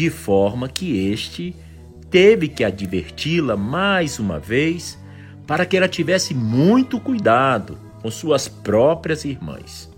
de 0.00 0.08
forma 0.08 0.66
que 0.66 1.10
este 1.10 1.54
teve 2.10 2.48
que 2.48 2.64
adverti-la 2.64 3.54
mais 3.54 4.18
uma 4.18 4.38
vez 4.38 4.98
para 5.46 5.66
que 5.66 5.76
ela 5.76 5.86
tivesse 5.86 6.32
muito 6.32 6.98
cuidado 6.98 7.76
com 8.00 8.10
suas 8.10 8.48
próprias 8.48 9.26
irmãs. 9.26 9.92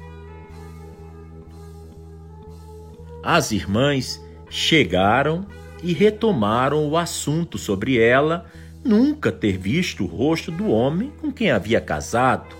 As 3.23 3.53
irmãs 3.53 4.21
chegaram 4.51 5.47
e 5.85 5.93
retomaram 5.93 6.85
o 6.89 6.97
assunto 6.97 7.57
sobre 7.57 7.97
ela 7.97 8.47
nunca 8.85 9.31
ter 9.31 9.57
visto 9.57 10.03
o 10.03 10.09
rosto 10.09 10.51
do 10.51 10.69
homem 10.69 11.13
com 11.21 11.31
quem 11.31 11.53
havia 11.53 11.81
casado. 11.81 12.57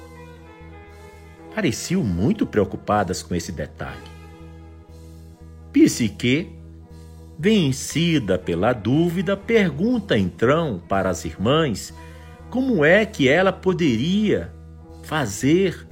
Pareciam 1.53 2.05
muito 2.05 2.47
preocupadas 2.47 3.21
com 3.21 3.35
esse 3.35 3.51
detalhe. 3.51 4.13
Psique, 5.73 6.62
vencida 7.39 8.39
pela 8.39 8.73
dúvida, 8.73 9.37
pergunta 9.37 10.17
então 10.17 10.83
para 10.89 11.11
as 11.11 11.25
irmãs 11.25 11.93
como 12.51 12.85
é 12.85 13.07
que 13.07 13.29
ela 13.29 13.53
poderia 13.53 14.53
fazer 15.03 15.87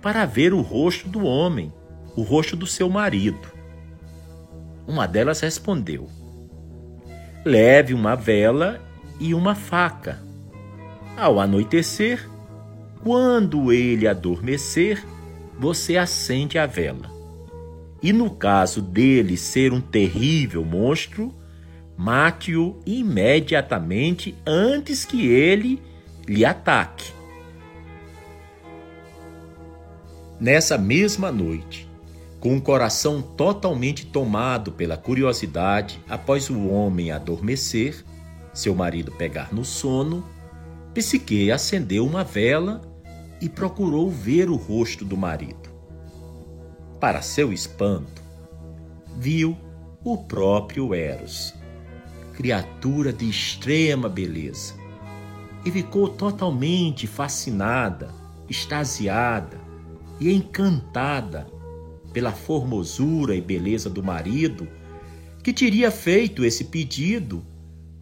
para 0.00 0.24
ver 0.24 0.54
o 0.54 0.60
rosto 0.60 1.08
do 1.08 1.24
homem, 1.24 1.72
o 2.16 2.22
rosto 2.22 2.54
do 2.54 2.66
seu 2.66 2.88
marido. 2.88 3.48
Uma 4.86 5.06
delas 5.06 5.40
respondeu: 5.40 6.08
Leve 7.44 7.92
uma 7.92 8.14
vela 8.14 8.80
e 9.18 9.34
uma 9.34 9.54
faca. 9.54 10.22
Ao 11.16 11.40
anoitecer, 11.40 12.28
quando 13.02 13.72
ele 13.72 14.06
adormecer, 14.06 15.04
você 15.58 15.96
acende 15.96 16.58
a 16.58 16.66
vela. 16.66 17.15
E 18.06 18.12
no 18.12 18.30
caso 18.30 18.80
dele 18.80 19.36
ser 19.36 19.72
um 19.72 19.80
terrível 19.80 20.64
monstro, 20.64 21.34
mate-o 21.98 22.80
imediatamente 22.86 24.32
antes 24.46 25.04
que 25.04 25.26
ele 25.26 25.82
lhe 26.24 26.44
ataque. 26.44 27.10
Nessa 30.38 30.78
mesma 30.78 31.32
noite, 31.32 31.90
com 32.38 32.56
o 32.56 32.60
coração 32.60 33.20
totalmente 33.20 34.06
tomado 34.06 34.70
pela 34.70 34.96
curiosidade 34.96 36.00
após 36.08 36.48
o 36.48 36.68
homem 36.68 37.10
adormecer, 37.10 38.04
seu 38.54 38.72
marido 38.72 39.10
pegar 39.10 39.52
no 39.52 39.64
sono, 39.64 40.24
Psique 40.94 41.50
acendeu 41.50 42.06
uma 42.06 42.22
vela 42.22 42.82
e 43.40 43.48
procurou 43.48 44.08
ver 44.08 44.48
o 44.48 44.54
rosto 44.54 45.04
do 45.04 45.16
marido. 45.16 45.65
Para 47.06 47.22
seu 47.22 47.52
espanto, 47.52 48.20
viu 49.16 49.56
o 50.02 50.18
próprio 50.18 50.92
Eros, 50.92 51.54
criatura 52.34 53.12
de 53.12 53.30
extrema 53.30 54.08
beleza, 54.08 54.74
e 55.64 55.70
ficou 55.70 56.08
totalmente 56.08 57.06
fascinada, 57.06 58.12
extasiada 58.48 59.60
e 60.18 60.34
encantada 60.34 61.46
pela 62.12 62.32
formosura 62.32 63.36
e 63.36 63.40
beleza 63.40 63.88
do 63.88 64.02
marido 64.02 64.66
que 65.44 65.52
teria 65.52 65.92
feito 65.92 66.44
esse 66.44 66.64
pedido 66.64 67.46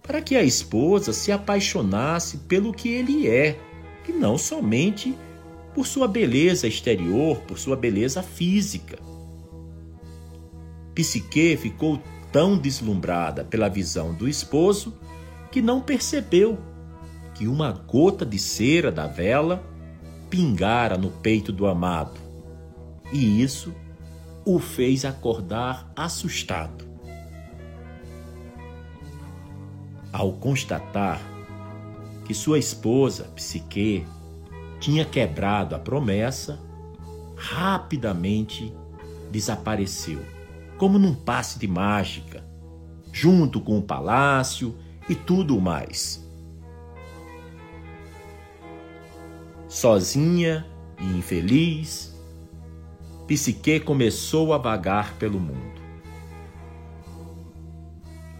para 0.03 0.23
que 0.23 0.35
a 0.35 0.43
esposa 0.43 1.13
se 1.13 1.31
apaixonasse 1.31 2.39
pelo 2.49 2.73
que 2.73 2.89
ele 2.89 3.29
é, 3.29 3.61
e 4.09 4.13
não 4.13 4.39
somente 4.39 5.15
por 5.75 5.87
sua 5.87 6.07
beleza 6.07 6.67
exterior, 6.67 7.39
por 7.43 7.59
sua 7.59 7.77
beleza 7.77 8.23
física. 8.23 8.99
Psique 10.95 11.57
ficou 11.57 12.01
tão 12.31 12.57
deslumbrada 12.57 13.45
pela 13.45 13.69
visão 13.69 14.15
do 14.15 14.29
esposo 14.29 14.97
que 15.51 15.61
não 15.61 15.81
percebeu 15.81 16.59
que 17.35 17.49
uma 17.49 17.73
gota 17.73 18.25
de 18.25 18.39
cera 18.39 18.93
da 18.93 19.07
vela 19.07 19.63
pingara 20.31 20.97
no 20.97 21.11
peito 21.11 21.53
do 21.53 21.67
amado, 21.67 22.21
e 23.13 23.43
isso 23.43 23.75
o 24.45 24.59
fez 24.59 25.05
acordar 25.05 25.91
assustado. 25.97 26.85
Ao 30.13 30.33
constatar 30.33 31.21
que 32.25 32.35
sua 32.35 32.59
esposa, 32.59 33.25
Psique, 33.35 34.07
tinha 34.85 35.07
quebrado 35.07 35.75
a 35.75 35.79
promessa, 35.79 36.61
rapidamente 37.35 38.71
desapareceu, 39.31 40.21
como 40.77 40.99
num 40.99 41.15
passe 41.15 41.59
de 41.59 41.67
mágica, 41.67 42.45
junto 43.11 43.63
com 43.63 43.79
o 43.79 43.83
palácio 43.83 44.75
e 45.09 45.15
tudo 45.15 45.59
mais. 45.59 46.23
Sozinha 49.67 50.67
e 51.01 51.17
infeliz, 51.17 52.15
Psique 53.27 53.81
começou 53.81 54.53
a 54.53 54.59
vagar 54.59 55.15
pelo 55.15 55.41
mundo. 55.41 55.81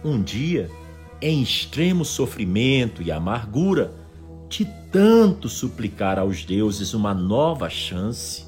Um 0.03 0.21
dia, 0.21 0.69
em 1.19 1.41
extremo 1.41 2.05
sofrimento 2.05 3.01
e 3.01 3.11
amargura, 3.11 3.95
tanto 4.95 5.49
suplicar 5.49 6.17
aos 6.17 6.45
deuses 6.45 6.93
uma 6.93 7.13
nova 7.13 7.69
chance, 7.69 8.45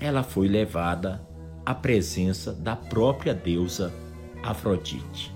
ela 0.00 0.22
foi 0.22 0.48
levada 0.48 1.20
à 1.66 1.74
presença 1.74 2.50
da 2.50 2.74
própria 2.74 3.34
deusa 3.34 3.92
Afrodite. 4.42 5.30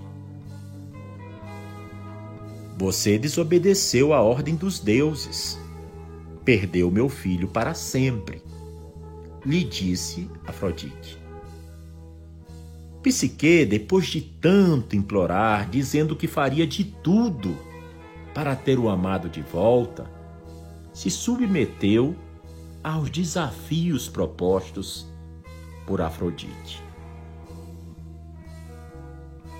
Você 2.79 3.19
desobedeceu 3.19 4.15
a 4.15 4.21
ordem 4.23 4.55
dos 4.55 4.79
deuses. 4.79 5.59
Perdeu 6.43 6.89
meu 6.89 7.07
filho 7.07 7.47
para 7.47 7.75
sempre, 7.75 8.41
lhe 9.45 9.63
disse 9.63 10.27
Afrodite. 10.47 11.21
Psique, 13.03 13.63
depois 13.63 14.07
de 14.07 14.21
tanto 14.21 14.95
implorar, 14.95 15.69
dizendo 15.69 16.15
que 16.15 16.25
faria 16.25 16.65
de 16.65 16.83
tudo 16.83 17.66
para 18.37 18.55
ter 18.55 18.77
o 18.77 18.87
amado 18.87 19.27
de 19.27 19.41
volta, 19.41 20.05
se 20.93 21.09
submeteu 21.09 22.15
aos 22.83 23.09
desafios 23.09 24.07
propostos 24.07 25.07
por 25.87 26.01
Afrodite. 26.01 26.79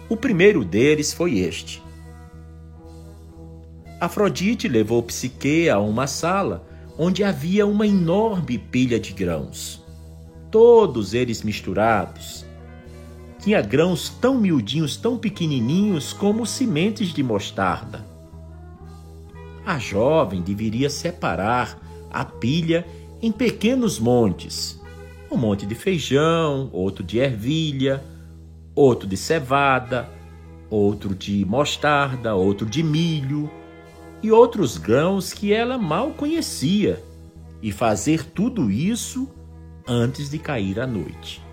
O 0.07 0.15
primeiro 0.15 0.63
deles 0.63 1.11
foi 1.11 1.39
este. 1.39 1.81
Afrodite 3.99 4.67
levou 4.67 5.01
Psique 5.01 5.67
a 5.69 5.79
uma 5.79 6.05
sala 6.05 6.63
onde 6.99 7.23
havia 7.23 7.65
uma 7.65 7.87
enorme 7.87 8.59
pilha 8.59 8.99
de 8.99 9.11
grãos, 9.11 9.83
todos 10.51 11.15
eles 11.15 11.41
misturados, 11.41 12.45
tinha 13.39 13.59
grãos 13.59 14.07
tão 14.07 14.39
miudinhos, 14.39 14.95
tão 14.95 15.17
pequenininhos 15.17 16.13
como 16.13 16.45
sementes 16.45 17.07
de 17.11 17.23
mostarda. 17.23 18.16
A 19.67 19.77
jovem 19.77 20.41
deveria 20.41 20.89
separar 20.89 21.77
a 22.09 22.23
pilha 22.23 22.87
em 23.21 23.33
pequenos 23.33 23.99
montes. 23.99 24.81
Um 25.29 25.35
monte 25.35 25.65
de 25.65 25.75
feijão, 25.75 26.69
outro 26.71 27.03
de 27.03 27.19
ervilha, 27.19 28.01
outro 28.73 29.05
de 29.05 29.17
cevada, 29.17 30.09
outro 30.69 31.13
de 31.13 31.43
mostarda, 31.43 32.33
outro 32.33 32.65
de 32.65 32.81
milho 32.81 33.51
e 34.23 34.31
outros 34.31 34.77
grãos 34.77 35.33
que 35.33 35.51
ela 35.51 35.77
mal 35.77 36.11
conhecia, 36.11 37.03
e 37.61 37.69
fazer 37.69 38.23
tudo 38.23 38.71
isso 38.71 39.27
antes 39.85 40.29
de 40.29 40.39
cair 40.39 40.79
a 40.79 40.87
noite 40.87 41.45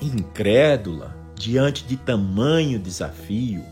incrédula 0.00 1.16
diante 1.34 1.84
de 1.84 1.96
tamanho 1.96 2.78
desafio, 2.78 3.64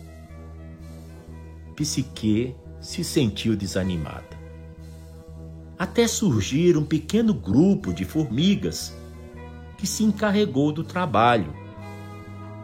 Psique 1.73 2.55
se 2.81 3.03
sentiu 3.03 3.57
desanimada. 3.57 4.41
Até 5.79 6.07
surgir 6.07 6.77
um 6.77 6.85
pequeno 6.85 7.35
grupo 7.35 7.93
de 7.93 8.05
formigas 8.05 8.95
que 9.77 9.87
se 9.87 10.05
encarregou 10.05 10.73
do 10.73 10.85
trabalho, 10.85 11.53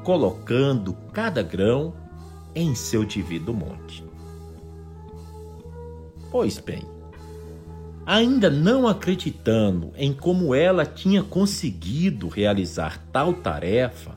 colocando 0.05 0.95
cada 1.13 1.43
grão 1.43 1.95
em 2.55 2.75
seu 2.75 3.05
devido 3.05 3.53
monte. 3.53 4.05
Pois 6.31 6.59
bem, 6.59 6.83
ainda 8.07 8.49
não 8.49 8.87
acreditando 8.87 9.93
em 9.97 10.13
como 10.13 10.55
ela 10.55 10.87
tinha 10.87 11.23
conseguido 11.23 12.29
realizar 12.29 13.03
tal 13.13 13.35
tarefa, 13.35 14.17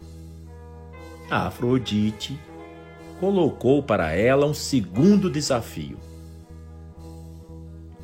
a 1.30 1.48
Afrodite 1.48 2.38
colocou 3.22 3.84
para 3.84 4.14
ela 4.14 4.48
um 4.48 4.54
segundo 4.54 5.30
desafio: 5.30 6.00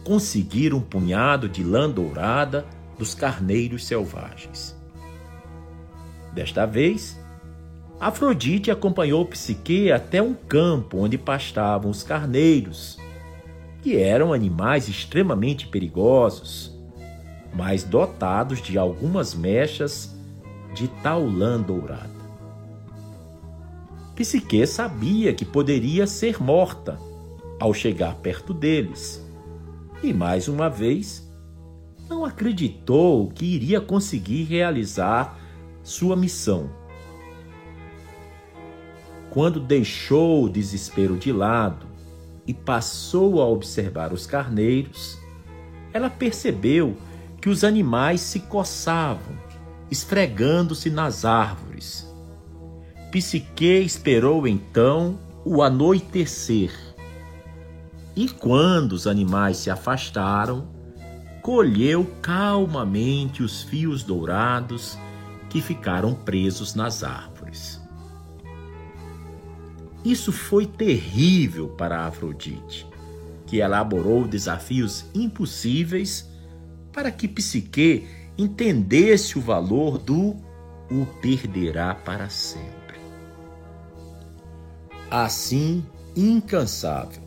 conseguir 0.03 0.75
um 0.75 0.79
punhado 0.79 1.49
de 1.49 1.63
lã 1.63 1.89
dourada 1.89 2.63
dos 2.99 3.15
carneiros 3.15 3.87
selvagens. 3.87 4.77
Desta 6.33 6.67
vez, 6.67 7.19
Afrodite 7.99 8.69
acompanhou 8.69 9.25
Psique 9.25 9.91
até 9.91 10.21
um 10.21 10.35
campo 10.35 10.99
onde 10.99 11.17
pastavam 11.17 11.89
os 11.89 12.03
carneiros, 12.03 12.99
que 13.81 13.97
eram 13.97 14.31
animais 14.31 14.87
extremamente 14.87 15.67
perigosos, 15.67 16.77
mas 17.55 17.83
dotados 17.83 18.61
de 18.61 18.77
algumas 18.77 19.33
mechas 19.33 20.15
de 20.75 20.87
taulã 21.01 21.59
dourada. 21.59 22.16
Psique 24.17 24.65
sabia 24.65 25.31
que 25.31 25.45
poderia 25.45 26.07
ser 26.07 26.41
morta 26.41 26.99
ao 27.59 27.71
chegar 27.71 28.15
perto 28.15 28.51
deles, 28.51 29.23
e 30.01 30.11
mais 30.11 30.47
uma 30.47 30.71
vez 30.71 31.31
não 32.09 32.25
acreditou 32.25 33.29
que 33.29 33.45
iria 33.45 33.79
conseguir 33.79 34.45
realizar 34.45 35.39
sua 35.83 36.15
missão. 36.15 36.67
Quando 39.29 39.59
deixou 39.59 40.45
o 40.45 40.49
desespero 40.49 41.15
de 41.15 41.31
lado 41.31 41.85
e 42.47 42.55
passou 42.55 43.39
a 43.39 43.45
observar 43.45 44.11
os 44.11 44.25
carneiros, 44.25 45.15
ela 45.93 46.09
percebeu 46.09 46.97
que 47.39 47.49
os 47.49 47.63
animais 47.63 48.21
se 48.21 48.39
coçavam, 48.39 49.37
esfregando-se 49.91 50.89
nas 50.89 51.23
árvores 51.23 52.06
Psique 53.11 53.79
esperou 53.79 54.45
então 54.45 55.17
o 55.45 55.63
anoitecer. 55.63 56.71
E 58.13 58.27
quando 58.27 58.91
os 58.91 59.07
animais 59.07 59.57
se 59.57 59.69
afastaram, 59.69 60.67
colheu 61.41 62.05
calmamente 62.21 63.41
os 63.41 63.63
fios 63.63 64.03
dourados 64.03 64.97
que 65.49 65.61
ficaram 65.61 66.13
presos 66.13 66.75
nas 66.75 67.01
árvores. 67.01 67.81
Isso 70.03 70.33
foi 70.33 70.65
terrível 70.65 71.69
para 71.69 72.05
Afrodite, 72.05 72.85
que 73.45 73.57
elaborou 73.57 74.27
desafios 74.27 75.05
impossíveis 75.15 76.29
para 76.91 77.09
que 77.09 77.27
Psique 77.27 78.05
entendesse 78.37 79.37
o 79.37 79.41
valor 79.41 79.97
do 79.97 80.35
o 80.91 81.05
perderá 81.21 81.95
para 81.95 82.29
sempre 82.29 82.76
assim 85.09 85.85
incansável. 86.15 87.23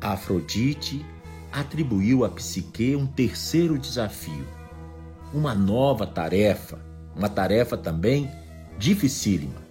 Afrodite 0.00 1.04
atribuiu 1.52 2.24
a 2.24 2.28
Psique 2.28 2.96
um 2.96 3.06
terceiro 3.06 3.78
desafio, 3.78 4.46
uma 5.32 5.54
nova 5.54 6.06
tarefa, 6.06 6.84
uma 7.14 7.28
tarefa 7.28 7.76
também 7.76 8.30
dificílima. 8.78 9.62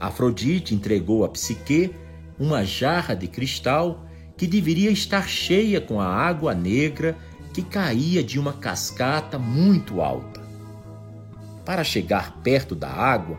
Afrodite 0.00 0.74
entregou 0.74 1.24
a 1.24 1.28
Psique 1.28 1.94
uma 2.38 2.64
jarra 2.64 3.14
de 3.14 3.28
cristal 3.28 4.06
que 4.36 4.46
deveria 4.46 4.90
estar 4.90 5.28
cheia 5.28 5.80
com 5.80 6.00
a 6.00 6.06
água 6.06 6.54
negra 6.54 7.16
que 7.52 7.62
caía 7.62 8.24
de 8.24 8.38
uma 8.38 8.54
cascata 8.54 9.38
muito 9.38 10.00
alta. 10.00 10.40
Para 11.64 11.84
chegar 11.84 12.40
perto 12.42 12.74
da 12.74 12.90
água, 12.90 13.38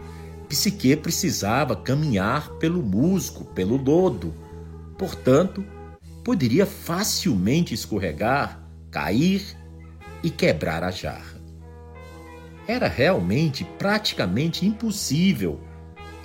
Psique 0.53 0.95
precisava 0.95 1.75
caminhar 1.75 2.47
pelo 2.59 2.83
musgo, 2.83 3.43
pelo 3.43 3.75
lodo. 3.75 4.31
Portanto, 4.99 5.65
poderia 6.23 6.63
facilmente 6.63 7.73
escorregar, 7.73 8.63
cair 8.91 9.57
e 10.21 10.29
quebrar 10.29 10.83
a 10.83 10.91
jarra. 10.91 11.41
Era 12.67 12.87
realmente 12.87 13.65
praticamente 13.79 14.63
impossível 14.63 15.59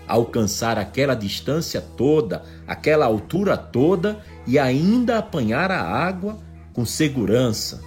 alcançar 0.06 0.76
aquela 0.76 1.14
distância 1.14 1.80
toda, 1.80 2.44
aquela 2.66 3.06
altura 3.06 3.56
toda 3.56 4.22
e 4.46 4.58
ainda 4.58 5.16
apanhar 5.16 5.72
a 5.72 5.82
água 5.82 6.38
com 6.74 6.84
segurança. 6.84 7.80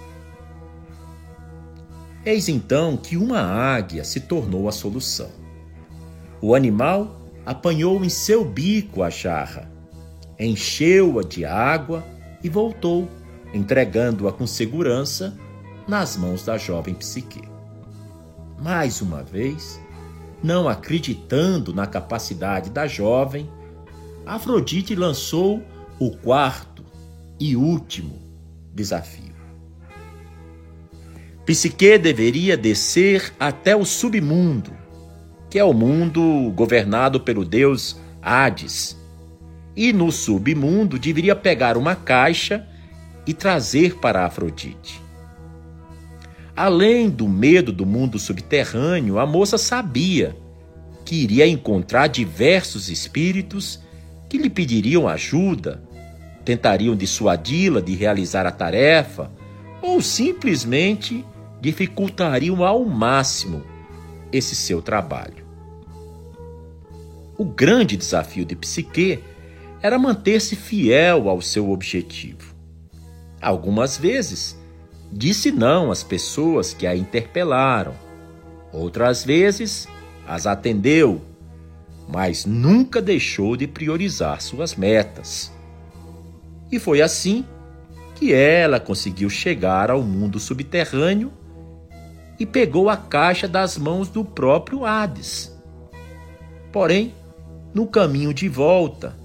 Eis 2.26 2.48
então 2.48 2.96
que 2.96 3.16
uma 3.16 3.40
águia 3.40 4.02
se 4.02 4.18
tornou 4.18 4.68
a 4.68 4.72
solução. 4.72 5.41
O 6.44 6.56
animal 6.56 7.22
apanhou 7.46 8.04
em 8.04 8.08
seu 8.08 8.44
bico 8.44 9.04
a 9.04 9.08
jarra, 9.08 9.70
encheu-a 10.36 11.22
de 11.22 11.44
água 11.44 12.04
e 12.42 12.48
voltou, 12.48 13.08
entregando-a 13.54 14.32
com 14.32 14.44
segurança 14.44 15.38
nas 15.86 16.16
mãos 16.16 16.44
da 16.44 16.58
jovem 16.58 16.94
psique. 16.94 17.42
Mais 18.60 19.00
uma 19.00 19.22
vez, 19.22 19.80
não 20.42 20.68
acreditando 20.68 21.72
na 21.72 21.86
capacidade 21.86 22.70
da 22.70 22.88
jovem, 22.88 23.48
Afrodite 24.26 24.96
lançou 24.96 25.62
o 25.96 26.10
quarto 26.10 26.84
e 27.38 27.54
último 27.54 28.20
desafio. 28.74 29.32
Psique 31.46 31.98
deveria 31.98 32.56
descer 32.56 33.32
até 33.38 33.76
o 33.76 33.84
submundo 33.84 34.81
que 35.52 35.58
é 35.58 35.64
o 35.64 35.74
mundo 35.74 36.50
governado 36.56 37.20
pelo 37.20 37.44
deus 37.44 38.00
Hades. 38.22 38.96
E 39.76 39.92
no 39.92 40.10
submundo 40.10 40.98
deveria 40.98 41.36
pegar 41.36 41.76
uma 41.76 41.94
caixa 41.94 42.66
e 43.26 43.34
trazer 43.34 43.96
para 43.96 44.24
Afrodite. 44.24 44.98
Além 46.56 47.10
do 47.10 47.28
medo 47.28 47.70
do 47.70 47.84
mundo 47.84 48.18
subterrâneo, 48.18 49.18
a 49.18 49.26
moça 49.26 49.58
sabia 49.58 50.34
que 51.04 51.16
iria 51.16 51.46
encontrar 51.46 52.06
diversos 52.06 52.88
espíritos 52.88 53.78
que 54.30 54.38
lhe 54.38 54.48
pediriam 54.48 55.06
ajuda, 55.06 55.82
tentariam 56.46 56.96
dissuadi-la 56.96 57.82
de 57.82 57.94
realizar 57.94 58.46
a 58.46 58.50
tarefa 58.50 59.30
ou 59.82 60.00
simplesmente 60.00 61.22
dificultariam 61.60 62.64
ao 62.64 62.86
máximo 62.86 63.62
esse 64.32 64.56
seu 64.56 64.80
trabalho. 64.80 65.41
O 67.36 67.44
grande 67.44 67.96
desafio 67.96 68.44
de 68.44 68.54
Psique 68.54 69.22
era 69.80 69.98
manter-se 69.98 70.54
fiel 70.54 71.28
ao 71.28 71.40
seu 71.40 71.70
objetivo. 71.70 72.54
Algumas 73.40 73.96
vezes, 73.96 74.56
disse 75.10 75.50
não 75.50 75.90
às 75.90 76.02
pessoas 76.02 76.72
que 76.72 76.86
a 76.86 76.94
interpelaram. 76.94 77.94
Outras 78.72 79.24
vezes, 79.24 79.88
as 80.26 80.46
atendeu, 80.46 81.20
mas 82.08 82.44
nunca 82.44 83.02
deixou 83.02 83.56
de 83.56 83.66
priorizar 83.66 84.40
suas 84.40 84.76
metas. 84.76 85.50
E 86.70 86.78
foi 86.78 87.02
assim 87.02 87.44
que 88.14 88.32
ela 88.32 88.78
conseguiu 88.78 89.28
chegar 89.28 89.90
ao 89.90 90.02
mundo 90.02 90.38
subterrâneo 90.38 91.32
e 92.38 92.46
pegou 92.46 92.88
a 92.88 92.96
caixa 92.96 93.48
das 93.48 93.76
mãos 93.76 94.08
do 94.08 94.24
próprio 94.24 94.84
Hades. 94.84 95.52
Porém, 96.70 97.12
no 97.74 97.86
caminho 97.86 98.34
de 98.34 98.48
volta, 98.48 99.16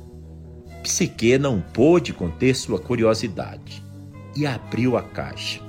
Psique 0.82 1.38
não 1.38 1.60
pôde 1.60 2.14
conter 2.14 2.56
sua 2.56 2.80
curiosidade 2.80 3.84
e 4.36 4.46
abriu 4.46 4.96
a 4.96 5.04
caixa. 5.04 5.62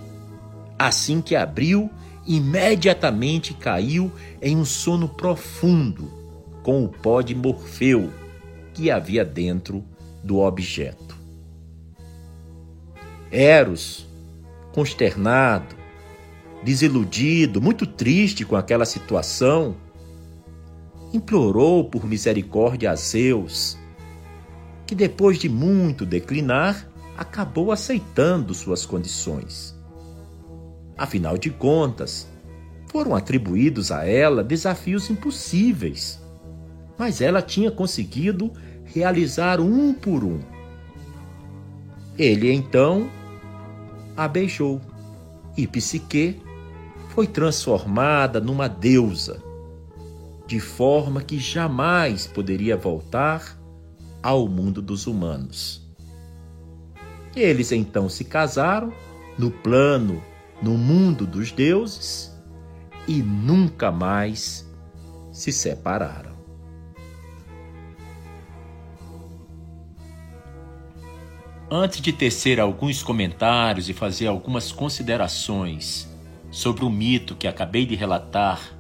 Assim 0.79 1.21
que 1.21 1.35
abriu, 1.35 1.91
imediatamente 2.25 3.53
caiu 3.53 4.13
em 4.41 4.57
um 4.57 4.65
sono 4.65 5.09
profundo 5.09 6.09
com 6.63 6.85
o 6.85 6.89
pó 6.89 7.21
de 7.21 7.35
Morfeu 7.35 8.13
que 8.75 8.91
havia 8.91 9.25
dentro 9.25 9.85
do 10.23 10.39
objeto. 10.39 11.17
Eros, 13.33 14.07
consternado, 14.73 15.75
desiludido, 16.63 17.61
muito 17.61 17.87
triste 17.87 18.45
com 18.45 18.55
aquela 18.55 18.85
situação, 18.85 19.75
implorou 21.13 21.85
por 21.85 22.07
misericórdia 22.07 22.91
a 22.91 22.95
Zeus, 22.95 23.79
que 24.87 24.95
depois 24.95 25.39
de 25.39 25.49
muito 25.49 26.05
declinar, 26.05 26.89
acabou 27.17 27.73
aceitando 27.73 28.55
suas 28.55 28.87
condições. 28.87 29.77
Afinal 30.97 31.39
de 31.39 31.51
contas, 31.51 32.29
foram 32.91 33.15
atribuídos 33.15 33.91
a 33.91 34.05
ela 34.05 34.43
desafios 34.43 35.11
impossíveis, 35.11 36.21
mas 36.99 37.21
ela 37.21 37.43
tinha 37.43 37.71
conseguido 37.71 38.53
realizar 38.85 39.61
um 39.61 39.93
por 39.93 40.25
um. 40.25 40.41
Ele 42.19 42.53
então 42.53 43.09
a 44.17 44.27
beijou 44.27 44.81
e 45.57 45.67
Psique 45.67 46.41
foi 47.11 47.27
transformada 47.27 48.41
numa 48.41 48.69
deusa 48.69 49.48
de 50.49 50.59
forma 50.59 51.21
que 51.21 51.39
jamais 51.39 52.27
poderia 52.27 52.75
voltar 52.75 53.61
ao 54.23 54.49
mundo 54.49 54.81
dos 54.81 55.07
humanos. 55.07 55.87
Eles 57.37 57.71
então 57.71 58.09
se 58.09 58.25
casaram 58.25 58.91
no 59.39 59.51
plano, 59.51 60.23
no 60.63 60.71
mundo 60.71 61.27
dos 61.27 61.53
deuses, 61.53 62.35
e 63.07 63.23
nunca 63.23 63.93
mais 63.93 64.67
se 65.31 65.53
separaram. 65.53 66.33
Antes 71.71 72.01
de 72.01 72.11
tecer 72.11 72.59
alguns 72.59 73.03
comentários 73.03 73.91
e 73.91 73.93
fazer 73.93 74.29
algumas 74.29 74.73
considerações 74.73 76.09
sobre 76.51 76.87
o 76.87 76.91
mito 76.91 77.37
que 77.37 77.47
acabei 77.47 77.85
de 77.85 77.95
relatar, 77.95 78.78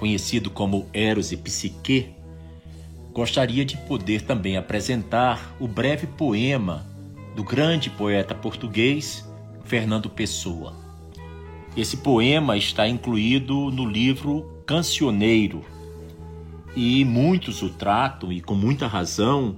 conhecido 0.00 0.48
como 0.50 0.88
Eros 0.94 1.30
e 1.30 1.36
Psique, 1.36 2.08
gostaria 3.12 3.66
de 3.66 3.76
poder 3.76 4.22
também 4.22 4.56
apresentar 4.56 5.54
o 5.60 5.68
breve 5.68 6.06
poema 6.06 6.86
do 7.36 7.44
grande 7.44 7.90
poeta 7.90 8.34
português 8.34 9.30
Fernando 9.62 10.08
Pessoa. 10.08 10.74
Esse 11.76 11.98
poema 11.98 12.56
está 12.56 12.88
incluído 12.88 13.70
no 13.70 13.84
livro 13.84 14.62
Cancioneiro 14.64 15.62
e 16.74 17.04
muitos 17.04 17.62
o 17.62 17.68
tratam, 17.68 18.32
e 18.32 18.40
com 18.40 18.54
muita 18.54 18.86
razão, 18.86 19.56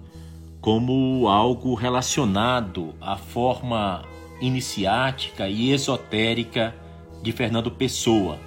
como 0.60 1.28
algo 1.28 1.74
relacionado 1.74 2.94
à 3.00 3.16
forma 3.16 4.02
iniciática 4.40 5.48
e 5.48 5.70
esotérica 5.70 6.74
de 7.22 7.30
Fernando 7.30 7.70
Pessoa. 7.70 8.38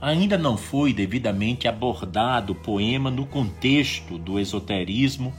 Ainda 0.00 0.38
não 0.38 0.56
foi 0.56 0.92
devidamente 0.94 1.68
abordado 1.68 2.52
o 2.52 2.56
poema 2.56 3.10
no 3.10 3.26
contexto 3.26 4.16
do 4.16 4.38
esoterismo 4.38 5.34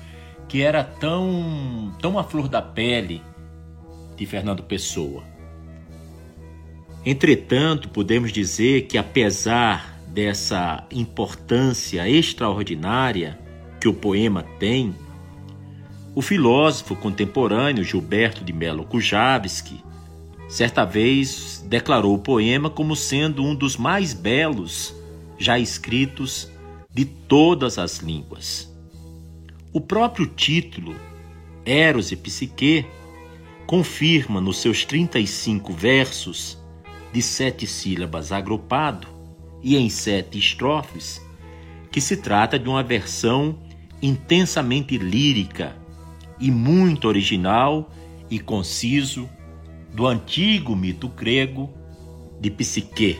que 0.47 0.61
era 0.61 0.83
tão, 0.83 1.95
tão 1.99 2.19
à 2.19 2.23
flor 2.23 2.47
da 2.47 2.61
pele 2.61 3.21
de 4.15 4.25
Fernando 4.25 4.61
Pessoa. 4.63 5.23
Entretanto, 7.03 7.89
podemos 7.89 8.31
dizer 8.31 8.83
que 8.83 8.97
apesar 8.97 9.99
dessa 10.07 10.85
importância 10.91 12.07
extraordinária 12.07 13.39
que 13.79 13.87
o 13.87 13.93
poema 13.93 14.43
tem, 14.59 14.93
o 16.13 16.21
filósofo 16.21 16.95
contemporâneo 16.95 17.83
Gilberto 17.83 18.43
de 18.43 18.53
Melo 18.53 18.83
Kujavski 18.83 19.81
certa 20.51 20.83
vez 20.83 21.63
declarou 21.65 22.13
o 22.13 22.19
poema 22.19 22.69
como 22.69 22.93
sendo 22.93 23.41
um 23.41 23.55
dos 23.55 23.77
mais 23.77 24.13
belos 24.13 24.93
já 25.39 25.57
escritos 25.57 26.51
de 26.93 27.05
todas 27.05 27.77
as 27.77 27.99
línguas. 27.99 28.69
O 29.71 29.79
próprio 29.79 30.27
título, 30.27 30.93
Eros 31.65 32.11
e 32.11 32.17
Psique, 32.17 32.85
confirma 33.65 34.41
nos 34.41 34.57
seus 34.57 34.83
35 34.83 35.71
versos 35.71 36.57
de 37.13 37.21
sete 37.21 37.65
sílabas 37.65 38.33
agrupado 38.33 39.07
e 39.63 39.77
em 39.77 39.89
sete 39.89 40.37
estrofes 40.37 41.21
que 41.89 42.01
se 42.01 42.17
trata 42.17 42.59
de 42.59 42.67
uma 42.67 42.83
versão 42.83 43.57
intensamente 44.01 44.97
lírica 44.97 45.77
e 46.37 46.51
muito 46.51 47.07
original 47.07 47.89
e 48.29 48.37
conciso 48.37 49.29
do 49.93 50.07
antigo 50.07 50.75
mito 50.75 51.07
grego 51.09 51.69
de 52.39 52.49
Psique. 52.49 53.19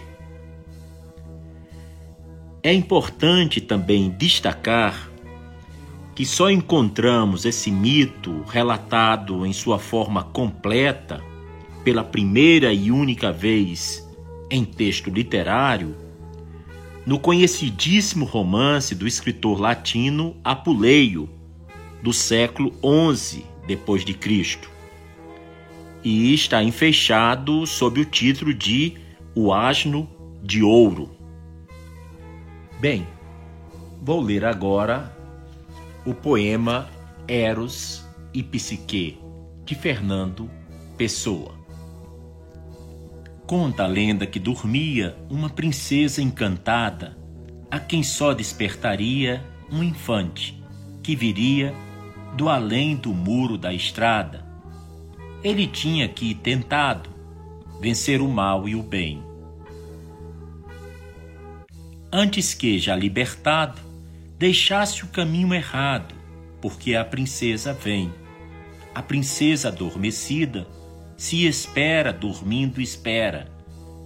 É 2.64 2.74
importante 2.74 3.60
também 3.60 4.10
destacar 4.10 5.12
que 6.16 6.26
só 6.26 6.50
encontramos 6.50 7.46
esse 7.46 7.72
mito 7.72 8.44
relatado 8.48 9.46
em 9.46 9.52
sua 9.52 9.80
forma 9.80 10.24
completa 10.24 11.22
pela 11.84 12.04
primeira 12.04 12.72
e 12.72 12.92
única 12.92 13.32
vez 13.32 14.08
em 14.50 14.64
texto 14.64 15.10
literário 15.10 15.96
no 17.06 17.20
conhecidíssimo 17.20 18.26
romance 18.26 18.94
do 18.94 19.08
escritor 19.08 19.60
latino 19.60 20.36
Apuleio 20.44 21.28
do 22.04 22.14
século 22.14 22.72
XI 23.16 23.44
depois 23.66 24.06
de 24.06 24.14
Cristo 24.14 24.71
e 26.04 26.34
está 26.34 26.64
enfeixado 26.64 27.66
sob 27.66 28.02
o 28.02 28.06
título 28.06 28.54
de 28.54 28.98
O 29.36 29.54
Asno 29.54 30.10
de 30.44 30.64
Ouro. 30.64 31.12
Bem, 32.80 33.06
vou 34.02 34.22
ler 34.22 34.44
agora 34.44 35.16
o 36.06 36.14
poema 36.14 36.90
Eros 37.28 38.04
e 38.34 38.42
Psique 38.42 39.20
de 39.64 39.76
Fernando 39.76 40.50
Pessoa. 40.98 41.54
Conta 43.46 43.84
a 43.84 43.88
lenda 43.88 44.26
que 44.26 44.40
dormia 44.40 45.16
uma 45.30 45.50
princesa 45.50 46.22
encantada, 46.22 47.18
a 47.70 47.80
quem 47.80 48.02
só 48.02 48.34
despertaria 48.34 49.46
um 49.72 49.84
infante 49.84 50.62
que 51.04 51.16
viria 51.16 51.74
do 52.36 52.50
além 52.50 52.96
do 52.96 53.14
muro 53.14 53.58
da 53.58 53.74
estrada. 53.74 54.51
Ele 55.44 55.68
tinha 55.68 56.08
que, 56.08 56.36
tentado, 56.36 57.10
vencer 57.80 58.22
o 58.22 58.28
mal 58.28 58.68
e 58.68 58.76
o 58.76 58.84
bem. 58.84 59.24
Antes 62.12 62.54
que, 62.54 62.78
já 62.78 62.96
libertado, 62.96 63.82
deixasse 64.38 65.04
o 65.04 65.08
caminho 65.08 65.54
errado, 65.54 66.14
porque 66.62 66.96
a 66.96 67.04
princesa 67.04 67.74
vem. 67.74 68.14
A 68.94 69.02
princesa 69.02 69.70
adormecida 69.70 70.68
se 71.18 71.46
espera, 71.46 72.12
dormindo 72.12 72.82
espera, 72.82 73.48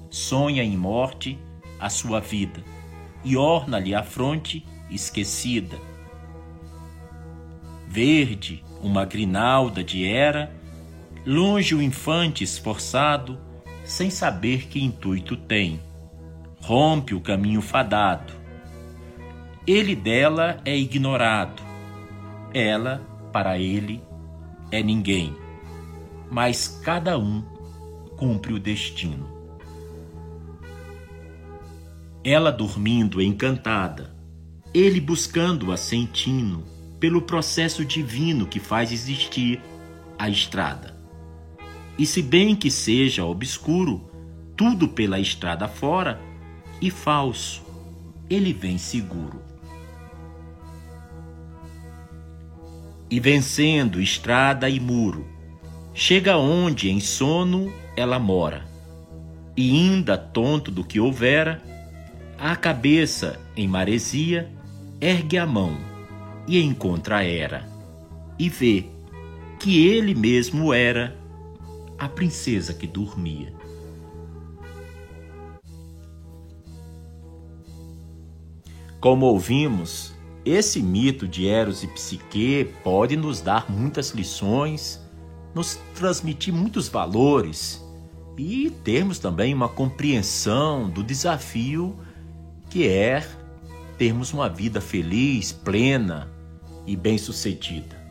sonha 0.10 0.64
em 0.64 0.78
morte 0.78 1.38
a 1.80 1.90
sua 1.90 2.20
vida 2.20 2.64
e 3.24 3.36
orna-lhe 3.36 3.96
a 3.96 4.04
fronte 4.04 4.66
esquecida 4.90 5.78
verde, 7.96 8.62
uma 8.82 9.06
grinalda 9.06 9.82
de 9.82 10.06
era, 10.06 10.52
longe 11.26 11.74
o 11.74 11.82
infante 11.82 12.44
esforçado, 12.44 13.40
sem 13.84 14.10
saber 14.10 14.68
que 14.68 14.84
intuito 14.84 15.36
tem. 15.36 15.82
Rompe 16.62 17.16
o 17.16 17.22
caminho 17.22 17.62
fadado. 17.62 18.34
Ele 19.66 19.96
dela 19.96 20.62
é 20.64 20.78
ignorado, 20.78 21.64
ela, 22.54 23.02
para 23.34 23.58
ele, 23.58 24.02
é 24.72 24.84
ninguém. 24.84 25.36
Mas 26.30 26.68
cada 26.84 27.18
um 27.18 27.44
cumpre 28.16 28.54
o 28.54 28.60
destino. 28.60 29.34
Ela 32.24 32.52
dormindo 32.52 33.22
encantada, 33.22 34.16
ele 34.74 35.00
buscando-a 35.00 35.78
sentindo, 35.78 36.64
pelo 37.00 37.22
processo 37.22 37.84
divino 37.84 38.48
que 38.48 38.60
faz 38.60 38.92
existir 38.92 39.62
a 40.18 40.30
estrada. 40.30 40.95
E 41.98 42.06
se 42.06 42.22
bem 42.22 42.56
que 42.56 42.70
seja 42.70 43.24
obscuro, 43.24 44.10
tudo 44.56 44.88
pela 44.88 45.20
estrada 45.20 45.68
fora, 45.68 46.20
e 46.82 46.90
falso, 46.92 47.64
ele 48.30 48.54
vem 48.54 48.78
seguro. 48.78 49.42
E 53.10 53.20
vencendo 53.20 54.02
estrada 54.02 54.70
e 54.70 54.80
muro, 54.80 55.28
chega 55.94 56.38
onde 56.38 56.90
em 56.90 57.00
sono 57.00 57.72
ela 57.96 58.20
mora, 58.20 58.66
e 59.56 59.72
ainda 59.72 60.18
tonto 60.18 60.70
do 60.70 60.84
que 60.84 61.00
houvera, 61.00 61.62
a 62.38 62.56
cabeça 62.56 63.40
em 63.56 63.68
maresia 63.68 64.52
ergue 65.00 65.38
a 65.38 65.46
mão 65.46 65.78
e 66.48 66.62
encontra 66.62 67.24
Hera 67.24 67.76
e 68.38 68.50
vê 68.50 68.86
que 69.60 69.88
ele 69.88 70.14
mesmo 70.14 70.74
era 70.74 71.16
a 72.06 72.10
princesa 72.10 72.74
que 72.74 72.88
dormia. 72.88 73.54
Como 79.00 79.26
ouvimos, 79.26 80.14
esse 80.44 80.82
mito 80.82 81.28
de 81.28 81.48
Eros 81.48 81.84
e 81.84 81.88
Psique 81.88 82.74
pode 82.84 83.16
nos 83.16 83.42
dar 83.42 83.70
muitas 83.70 84.12
lições, 84.12 85.00
nos 85.54 85.80
transmitir 85.96 86.54
muitos 86.54 86.88
valores 86.88 87.84
e 88.38 88.70
termos 88.84 89.20
também 89.20 89.54
uma 89.54 89.70
compreensão 89.70 90.90
do 90.90 91.04
desafio 91.04 91.96
que 92.70 92.88
é 92.88 93.28
termos 93.98 94.34
uma 94.34 94.50
vida 94.50 94.82
feliz, 94.82 95.52
plena, 95.52 96.30
e 96.86 96.96
bem-sucedida. 96.96 98.05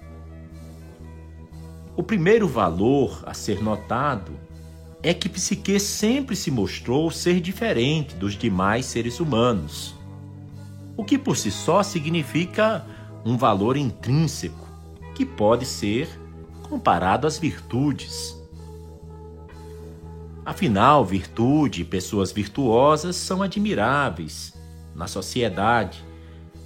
O 1.96 2.02
primeiro 2.02 2.48
valor 2.48 3.22
a 3.24 3.32
ser 3.32 3.62
notado 3.62 4.32
é 5.00 5.14
que 5.14 5.28
Psique 5.28 5.78
sempre 5.78 6.34
se 6.34 6.50
mostrou 6.50 7.10
ser 7.10 7.40
diferente 7.40 8.16
dos 8.16 8.36
demais 8.36 8.86
seres 8.86 9.20
humanos, 9.20 9.94
o 10.96 11.04
que 11.04 11.16
por 11.16 11.36
si 11.36 11.50
só 11.50 11.82
significa 11.82 12.84
um 13.24 13.36
valor 13.36 13.76
intrínseco 13.76 14.66
que 15.14 15.24
pode 15.24 15.66
ser 15.66 16.08
comparado 16.68 17.26
às 17.26 17.38
virtudes. 17.38 18.36
Afinal, 20.44 21.04
virtude 21.04 21.82
e 21.82 21.84
pessoas 21.84 22.32
virtuosas 22.32 23.14
são 23.14 23.40
admiráveis 23.40 24.52
na 24.94 25.06
sociedade, 25.06 26.04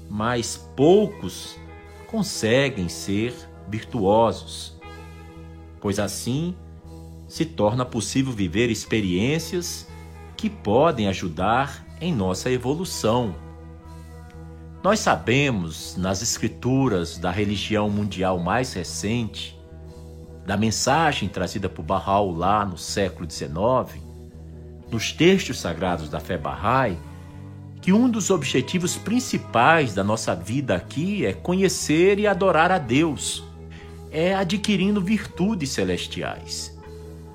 mas 0.09 0.57
poucos 0.75 1.57
conseguem 2.07 2.88
ser 2.88 3.35
virtuosos, 3.69 4.78
pois 5.81 5.99
assim 5.99 6.55
se 7.29 7.45
torna 7.45 7.85
possível 7.85 8.33
viver 8.33 8.71
experiências 8.71 9.87
que 10.37 10.49
podem 10.49 11.09
ajudar 11.09 11.85
em 12.01 12.14
nossa 12.14 12.51
evolução. 12.51 13.35
Nós 14.83 15.01
sabemos 15.01 15.97
nas 15.97 16.23
escrituras 16.23 17.19
da 17.19 17.31
religião 17.31 17.91
mundial 17.91 18.38
mais 18.38 18.73
recente, 18.73 19.59
da 20.47 20.57
mensagem 20.57 21.29
trazida 21.29 21.69
por 21.69 21.85
Bahá'u'lláh 21.85 22.64
no 22.64 22.79
século 22.79 23.31
XIX, 23.31 24.03
nos 24.91 25.12
textos 25.12 25.61
sagrados 25.61 26.09
da 26.09 26.21
fé 26.21 26.38
Bahá'í, 26.38 26.97
que 27.83 27.93
um 27.93 28.09
dos 28.09 28.31
objetivos 28.31 28.97
principais 28.97 29.93
da 29.95 30.05
nossa 30.05 30.35
vida 30.35 30.75
aqui 30.77 31.27
é 31.27 31.33
conhecer 31.33 32.19
e 32.19 32.27
adorar 32.27 32.71
a 32.71 32.79
Deus, 32.79 33.45
é 34.11 34.35
adquirindo 34.35 35.01
virtudes 35.01 35.71
celestiais, 35.71 36.77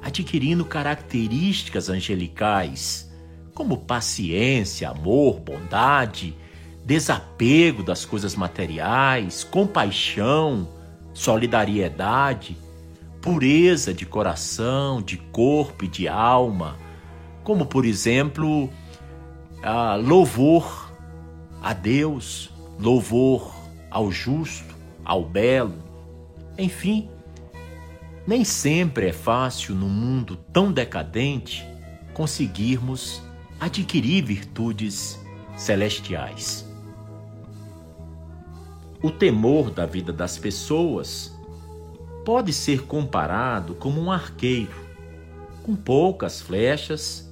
adquirindo 0.02 0.66
características 0.66 1.90
angelicais, 1.90 3.12
como 3.54 3.78
paciência, 3.78 4.90
amor, 4.90 5.40
bondade, 5.40 6.36
desapego 6.86 7.84
das 7.84 8.04
coisas 8.04 8.36
materiais, 8.36 9.44
compaixão, 9.44 10.68
solidariedade, 11.14 12.58
pureza 13.22 13.94
de 13.94 14.06
coração, 14.06 15.02
de 15.02 15.18
corpo 15.18 15.86
e 15.86 15.88
de 15.88 16.08
alma, 16.08 16.78
como 17.44 17.66
por 17.66 17.86
exemplo, 17.86 18.70
a 19.62 19.96
louvor 19.96 20.92
a 21.62 21.72
Deus, 21.72 22.50
louvor 22.80 23.54
ao 23.90 24.12
justo, 24.12 24.76
ao 25.06 25.24
belo, 25.24 25.83
enfim. 26.58 27.10
Nem 28.26 28.46
sempre 28.46 29.08
é 29.08 29.14
fácil 29.14 29.76
no 29.76 29.90
mundo 29.90 30.38
tão 30.52 30.72
decadente 30.72 31.66
conseguirmos 32.14 33.22
adquirir 33.60 34.24
virtudes 34.24 35.20
celestiais. 35.58 36.66
O 39.02 39.12
temor 39.12 39.70
da 39.70 39.86
vida 39.86 40.14
das 40.14 40.38
pessoas 40.38 41.34
pode 42.24 42.54
ser 42.54 42.84
comparado 42.84 43.76
como 43.76 44.00
um 44.00 44.10
arqueiro 44.10 44.84
com 45.62 45.76
poucas 45.76 46.42
flechas 46.42 47.30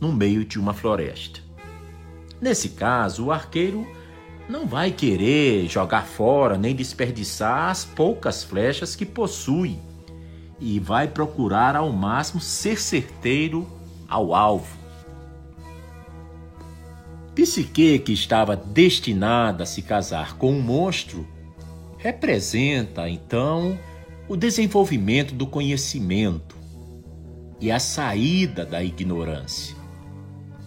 no 0.00 0.12
meio 0.12 0.44
de 0.44 0.58
uma 0.58 0.72
floresta. 0.72 1.40
Nesse 2.40 2.70
caso, 2.70 3.26
o 3.26 3.32
arqueiro 3.32 3.86
não 4.50 4.66
vai 4.66 4.90
querer 4.90 5.68
jogar 5.68 6.04
fora 6.04 6.58
nem 6.58 6.74
desperdiçar 6.74 7.70
as 7.70 7.84
poucas 7.84 8.42
flechas 8.42 8.96
que 8.96 9.06
possui 9.06 9.78
e 10.58 10.80
vai 10.80 11.06
procurar 11.06 11.76
ao 11.76 11.90
máximo 11.92 12.40
ser 12.40 12.80
certeiro 12.80 13.66
ao 14.08 14.34
alvo. 14.34 14.76
Psique, 17.32 18.00
que 18.00 18.12
estava 18.12 18.56
destinada 18.56 19.62
a 19.62 19.66
se 19.66 19.82
casar 19.82 20.36
com 20.36 20.52
um 20.52 20.60
monstro, 20.60 21.26
representa 21.96 23.08
então 23.08 23.78
o 24.28 24.36
desenvolvimento 24.36 25.32
do 25.32 25.46
conhecimento 25.46 26.56
e 27.60 27.70
a 27.70 27.78
saída 27.78 28.66
da 28.66 28.82
ignorância. 28.82 29.76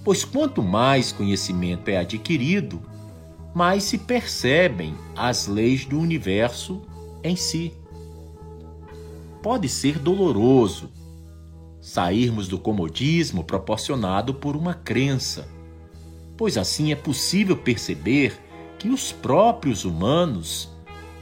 Pois 0.05 0.23
quanto 0.23 0.63
mais 0.63 1.11
conhecimento 1.11 1.89
é 1.89 1.97
adquirido, 1.97 2.92
mais 3.53 3.83
se 3.83 3.97
percebem 3.97 4.95
as 5.15 5.47
leis 5.47 5.85
do 5.85 5.99
universo 5.99 6.81
em 7.23 7.35
si. 7.35 7.73
Pode 9.41 9.69
ser 9.69 9.99
doloroso 9.99 10.89
sairmos 11.79 12.47
do 12.47 12.57
comodismo 12.57 13.43
proporcionado 13.43 14.33
por 14.33 14.55
uma 14.55 14.73
crença, 14.73 15.47
pois 16.37 16.57
assim 16.57 16.91
é 16.91 16.95
possível 16.95 17.57
perceber 17.57 18.39
que 18.79 18.87
os 18.89 19.11
próprios 19.11 19.85
humanos 19.85 20.69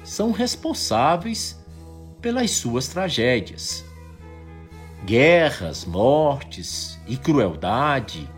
são 0.04 0.32
responsáveis 0.32 1.60
pelas 2.22 2.52
suas 2.52 2.88
tragédias. 2.88 3.84
Guerras, 5.04 5.84
mortes 5.84 7.00
e 7.08 7.18
crueldade 7.18 8.30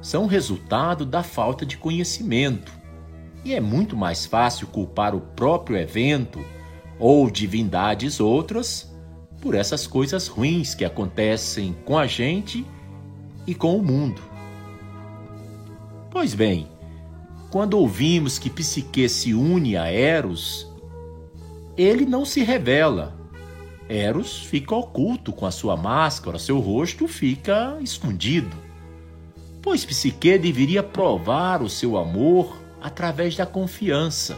são 0.00 0.26
resultado 0.26 1.04
da 1.04 1.24
falta 1.24 1.66
de 1.66 1.76
conhecimento. 1.76 2.75
E 3.46 3.54
é 3.54 3.60
muito 3.60 3.96
mais 3.96 4.26
fácil 4.26 4.66
culpar 4.66 5.14
o 5.14 5.20
próprio 5.20 5.76
evento 5.76 6.44
ou 6.98 7.30
divindades 7.30 8.18
outras 8.18 8.92
por 9.40 9.54
essas 9.54 9.86
coisas 9.86 10.26
ruins 10.26 10.74
que 10.74 10.84
acontecem 10.84 11.72
com 11.84 11.96
a 11.96 12.08
gente 12.08 12.66
e 13.46 13.54
com 13.54 13.76
o 13.76 13.84
mundo. 13.84 14.20
Pois 16.10 16.34
bem, 16.34 16.66
quando 17.48 17.78
ouvimos 17.78 18.36
que 18.36 18.50
Psique 18.50 19.08
se 19.08 19.32
une 19.32 19.76
a 19.76 19.92
Eros, 19.92 20.68
ele 21.76 22.04
não 22.04 22.24
se 22.24 22.42
revela. 22.42 23.16
Eros 23.88 24.40
fica 24.40 24.74
oculto 24.74 25.32
com 25.32 25.46
a 25.46 25.52
sua 25.52 25.76
máscara, 25.76 26.36
seu 26.36 26.58
rosto 26.58 27.06
fica 27.06 27.78
escondido 27.80 28.66
pois 29.66 29.84
Psique 29.84 30.38
deveria 30.38 30.80
provar 30.80 31.60
o 31.60 31.68
seu 31.68 31.96
amor 31.96 32.65
através 32.86 33.34
da 33.34 33.44
confiança. 33.44 34.36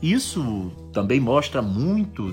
Isso 0.00 0.70
também 0.92 1.18
mostra 1.18 1.60
muito 1.60 2.32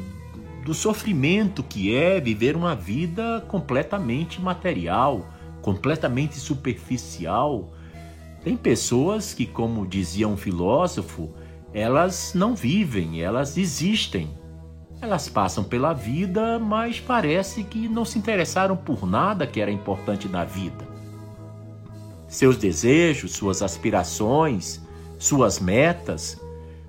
do 0.63 0.71
sofrimento 0.71 1.63
que 1.63 1.95
é 1.95 2.21
viver 2.21 2.55
uma 2.55 2.75
vida 2.75 3.43
completamente 3.47 4.39
material, 4.39 5.25
completamente 5.63 6.35
superficial. 6.35 7.73
Tem 8.43 8.55
pessoas 8.55 9.33
que, 9.33 9.47
como 9.47 9.87
dizia 9.87 10.27
um 10.27 10.37
filósofo, 10.37 11.33
elas 11.73 12.33
não 12.35 12.53
vivem, 12.53 13.23
elas 13.23 13.57
existem. 13.57 14.29
Elas 15.01 15.27
passam 15.27 15.63
pela 15.63 15.91
vida, 15.91 16.59
mas 16.59 16.99
parece 16.99 17.63
que 17.63 17.89
não 17.89 18.05
se 18.05 18.19
interessaram 18.19 18.77
por 18.77 19.07
nada 19.07 19.47
que 19.47 19.59
era 19.59 19.71
importante 19.71 20.27
na 20.27 20.43
vida. 20.45 20.94
Seus 22.35 22.57
desejos, 22.57 23.31
suas 23.31 23.61
aspirações, 23.61 24.81
suas 25.17 25.57
metas, 25.57 26.37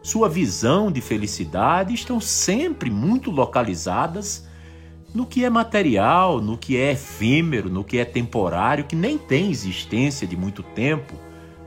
sua 0.02 0.28
visão 0.28 0.90
de 0.90 1.00
felicidade 1.00 1.94
estão 1.94 2.20
sempre 2.20 2.90
muito 2.90 3.30
localizadas 3.30 4.44
no 5.14 5.24
que 5.24 5.44
é 5.44 5.48
material, 5.48 6.40
no 6.40 6.58
que 6.58 6.76
é 6.76 6.90
efêmero, 6.90 7.70
no 7.70 7.84
que 7.84 7.96
é 7.96 8.04
temporário, 8.04 8.86
que 8.86 8.96
nem 8.96 9.16
tem 9.16 9.48
existência 9.48 10.26
de 10.26 10.36
muito 10.36 10.64
tempo, 10.64 11.14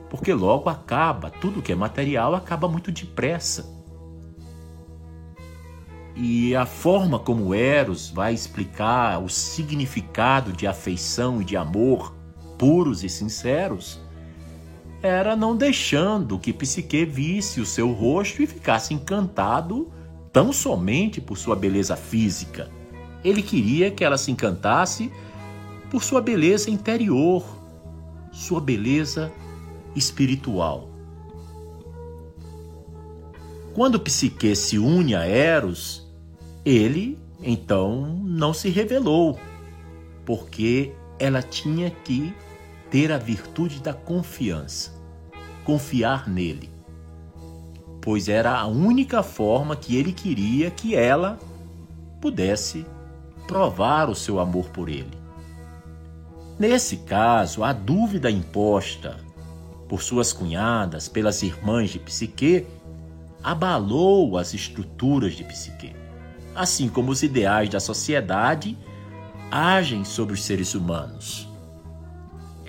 porque 0.10 0.34
logo 0.34 0.70
acaba, 0.70 1.32
tudo 1.32 1.62
que 1.62 1.72
é 1.72 1.76
material 1.76 2.36
acaba 2.36 2.68
muito 2.68 2.92
depressa. 2.92 3.65
E 6.18 6.54
a 6.54 6.65
forma 6.65 7.18
como 7.18 7.56
Eros 7.56 8.10
vai 8.10 8.34
explicar 8.34 9.24
o 9.24 9.30
significado 9.30 10.52
de 10.52 10.68
afeição 10.68 11.42
e 11.42 11.46
de 11.46 11.56
amor 11.56 12.18
puros 12.60 13.04
e 13.06 13.10
sinceros, 13.10 14.00
era 15.02 15.34
não 15.34 15.56
deixando 15.56 16.38
que 16.38 16.52
Psique 16.52 17.06
visse 17.06 17.62
o 17.62 17.65
seu 17.65 17.94
rosto 17.94 18.44
e 18.44 18.48
ficasse 18.48 18.94
encantado 18.94 19.90
tão 20.31 20.52
somente 20.52 21.21
por 21.21 21.38
sua 21.38 21.56
beleza 21.56 21.96
física. 21.96 22.69
Ele 23.23 23.42
queria 23.42 23.90
que 23.90 24.04
ela 24.04 24.17
se 24.17 24.29
encantasse 24.29 25.10
por 25.90 26.04
sua 26.04 26.21
beleza 26.21 26.69
interior, 26.69 27.44
sua 28.31 28.60
beleza 28.60 29.31
espiritual. 29.96 30.90
Quando 33.73 34.00
Psique 34.00 34.54
se 34.56 34.77
une 34.77 35.15
a 35.15 35.25
Eros, 35.25 36.06
ele 36.65 37.17
então 37.42 38.21
não 38.25 38.54
se 38.54 38.69
revelou, 38.69 39.40
porque 40.25 40.94
ela 41.17 41.42
tinha 41.42 41.90
que 41.90 42.33
ter 42.90 43.12
a 43.12 43.17
virtude 43.17 43.81
da 43.81 43.94
confiança, 43.94 44.92
confiar 45.63 46.27
nele, 46.27 46.69
pois 48.02 48.27
era 48.27 48.58
a 48.58 48.65
única 48.65 49.21
forma 49.21 49.75
que 49.75 49.96
ele 49.96 50.12
queria 50.12 50.71
que 50.71 50.96
ela 50.96 51.37
pudesse 52.19 52.85
provar 53.48 54.10
o 54.10 54.15
seu 54.15 54.40
amor 54.40 54.69
por 54.69 54.90
ele. 54.90 55.17
Nesse 56.58 56.98
caso, 56.98 57.63
a 57.63 57.71
dúvida 57.71 58.29
imposta 58.29 59.17
por 59.87 60.02
suas 60.02 60.33
cunhadas, 60.33 61.08
pelas 61.08 61.42
irmãs 61.42 61.90
de 61.90 62.00
Psique, 62.00 62.65
abalou 63.42 64.37
as 64.37 64.54
estruturas 64.54 65.33
de 65.33 65.44
Psique, 65.44 65.96
assim 66.54 66.90
como 66.90 67.12
os 67.12 67.23
ideais 67.23 67.69
da 67.69 67.79
sociedade 67.79 68.77
agem 69.50 70.04
sobre 70.04 70.33
os 70.33 70.44
seres 70.44 70.75
humanos 70.75 71.48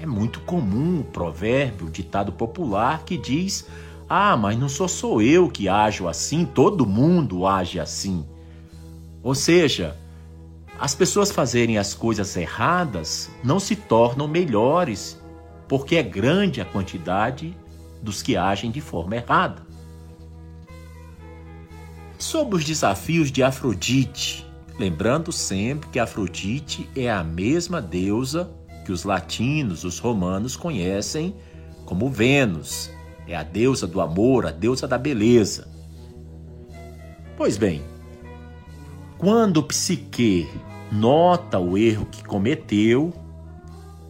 É 0.00 0.06
muito 0.06 0.40
comum 0.40 1.00
o 1.00 1.04
provérbio, 1.04 1.86
o 1.86 1.90
ditado 1.90 2.32
popular 2.32 3.04
que 3.04 3.18
diz: 3.18 3.66
Ah, 4.08 4.34
mas 4.34 4.58
não 4.58 4.66
sou 4.68 4.88
só 4.88 5.20
eu 5.20 5.50
que 5.50 5.68
ajo 5.68 6.08
assim, 6.08 6.46
todo 6.46 6.86
mundo 6.86 7.46
age 7.46 7.78
assim. 7.78 8.24
Ou 9.22 9.34
seja, 9.34 9.94
as 10.78 10.94
pessoas 10.94 11.30
fazerem 11.30 11.76
as 11.76 11.92
coisas 11.92 12.34
erradas 12.34 13.30
não 13.44 13.60
se 13.60 13.76
tornam 13.76 14.26
melhores, 14.26 15.20
porque 15.68 15.96
é 15.96 16.02
grande 16.02 16.62
a 16.62 16.64
quantidade 16.64 17.54
dos 18.02 18.22
que 18.22 18.38
agem 18.38 18.70
de 18.70 18.80
forma 18.80 19.16
errada. 19.16 19.66
Sobre 22.18 22.56
os 22.56 22.64
desafios 22.64 23.30
de 23.30 23.42
Afrodite, 23.42 24.46
lembrando 24.78 25.30
sempre 25.30 25.90
que 25.90 25.98
Afrodite 25.98 26.88
é 26.96 27.10
a 27.10 27.22
mesma 27.22 27.82
deusa 27.82 28.50
que 28.84 28.92
os 28.92 29.04
latinos, 29.04 29.84
os 29.84 29.98
romanos 29.98 30.56
conhecem 30.56 31.34
como 31.84 32.08
Vênus, 32.08 32.90
é 33.26 33.34
a 33.34 33.42
deusa 33.42 33.86
do 33.86 34.00
amor, 34.00 34.46
a 34.46 34.50
deusa 34.50 34.86
da 34.86 34.98
beleza. 34.98 35.68
Pois 37.36 37.56
bem, 37.56 37.82
quando 39.18 39.62
Psique 39.62 40.48
nota 40.90 41.58
o 41.58 41.76
erro 41.76 42.06
que 42.06 42.24
cometeu 42.24 43.12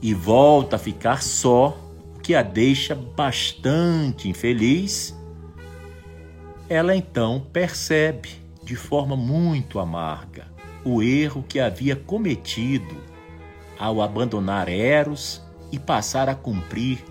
e 0.00 0.14
volta 0.14 0.76
a 0.76 0.78
ficar 0.78 1.22
só, 1.22 1.78
que 2.22 2.34
a 2.34 2.42
deixa 2.42 2.94
bastante 2.94 4.28
infeliz, 4.28 5.16
ela 6.68 6.94
então 6.94 7.44
percebe 7.52 8.30
de 8.62 8.76
forma 8.76 9.16
muito 9.16 9.78
amarga 9.78 10.46
o 10.84 11.02
erro 11.02 11.44
que 11.46 11.58
havia 11.58 11.96
cometido 11.96 13.09
ao 13.80 14.02
abandonar 14.02 14.68
Eros 14.68 15.40
e 15.72 15.78
passar 15.78 16.28
a 16.28 16.34
cumprir 16.34 17.02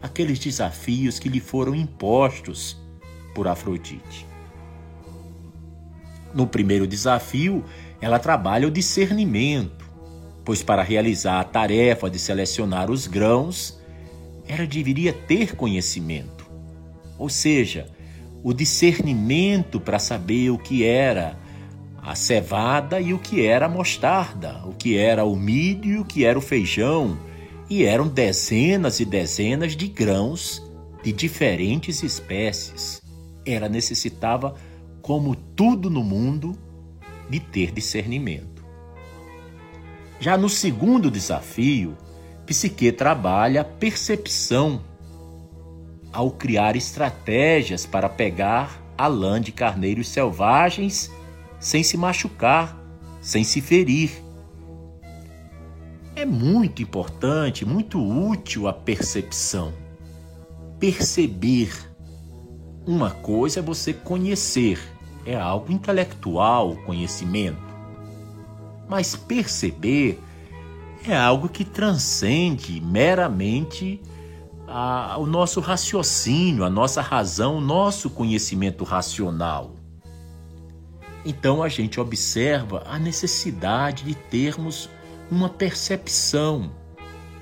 aqueles 0.00 0.38
desafios 0.38 1.18
que 1.18 1.28
lhe 1.28 1.38
foram 1.38 1.74
impostos 1.74 2.78
por 3.34 3.46
Afrodite. 3.46 4.26
No 6.32 6.46
primeiro 6.46 6.86
desafio, 6.86 7.62
ela 8.00 8.18
trabalha 8.18 8.66
o 8.66 8.70
discernimento, 8.70 9.84
pois 10.46 10.62
para 10.62 10.82
realizar 10.82 11.40
a 11.40 11.44
tarefa 11.44 12.08
de 12.08 12.18
selecionar 12.18 12.90
os 12.90 13.06
grãos, 13.06 13.78
ela 14.48 14.66
deveria 14.66 15.12
ter 15.12 15.54
conhecimento, 15.54 16.46
ou 17.18 17.28
seja, 17.28 17.86
o 18.42 18.54
discernimento 18.54 19.78
para 19.78 19.98
saber 19.98 20.50
o 20.50 20.58
que 20.58 20.84
era 20.84 21.43
a 22.04 22.14
cevada 22.14 23.00
e 23.00 23.14
o 23.14 23.18
que 23.18 23.46
era 23.46 23.64
a 23.64 23.68
mostarda, 23.68 24.62
o 24.66 24.74
que 24.74 24.98
era 24.98 25.24
o 25.24 25.34
milho 25.34 25.90
e 25.90 25.98
o 25.98 26.04
que 26.04 26.24
era 26.24 26.38
o 26.38 26.42
feijão, 26.42 27.18
e 27.68 27.84
eram 27.84 28.06
dezenas 28.06 29.00
e 29.00 29.06
dezenas 29.06 29.74
de 29.74 29.88
grãos 29.88 30.62
de 31.02 31.12
diferentes 31.12 32.02
espécies. 32.02 33.02
Ela 33.46 33.70
necessitava 33.70 34.54
como 35.00 35.34
tudo 35.34 35.88
no 35.88 36.02
mundo, 36.04 36.56
de 37.28 37.40
ter 37.40 37.72
discernimento. 37.72 38.62
Já 40.20 40.36
no 40.36 40.48
segundo 40.48 41.10
desafio, 41.10 41.96
Psique 42.44 42.92
trabalha 42.92 43.62
a 43.62 43.64
percepção 43.64 44.82
ao 46.12 46.30
criar 46.30 46.76
estratégias 46.76 47.86
para 47.86 48.10
pegar 48.10 48.82
a 48.96 49.06
lã 49.06 49.40
de 49.40 49.52
carneiros 49.52 50.08
selvagens 50.08 51.10
sem 51.64 51.82
se 51.82 51.96
machucar, 51.96 52.78
sem 53.22 53.42
se 53.42 53.62
ferir. 53.62 54.10
É 56.14 56.26
muito 56.26 56.82
importante, 56.82 57.64
muito 57.64 57.98
útil 57.98 58.68
a 58.68 58.72
percepção. 58.74 59.72
Perceber. 60.78 61.72
Uma 62.86 63.12
coisa 63.12 63.60
é 63.60 63.62
você 63.62 63.94
conhecer, 63.94 64.78
é 65.24 65.34
algo 65.34 65.72
intelectual, 65.72 66.76
conhecimento. 66.84 67.56
Mas 68.86 69.16
perceber 69.16 70.20
é 71.08 71.16
algo 71.16 71.48
que 71.48 71.64
transcende 71.64 72.78
meramente 72.78 74.02
a, 74.68 75.16
o 75.16 75.24
nosso 75.24 75.60
raciocínio, 75.60 76.62
a 76.62 76.68
nossa 76.68 77.00
razão, 77.00 77.56
o 77.56 77.60
nosso 77.62 78.10
conhecimento 78.10 78.84
racional. 78.84 79.82
Então 81.24 81.62
a 81.62 81.68
gente 81.68 81.98
observa 81.98 82.82
a 82.86 82.98
necessidade 82.98 84.04
de 84.04 84.14
termos 84.14 84.90
uma 85.30 85.48
percepção 85.48 86.70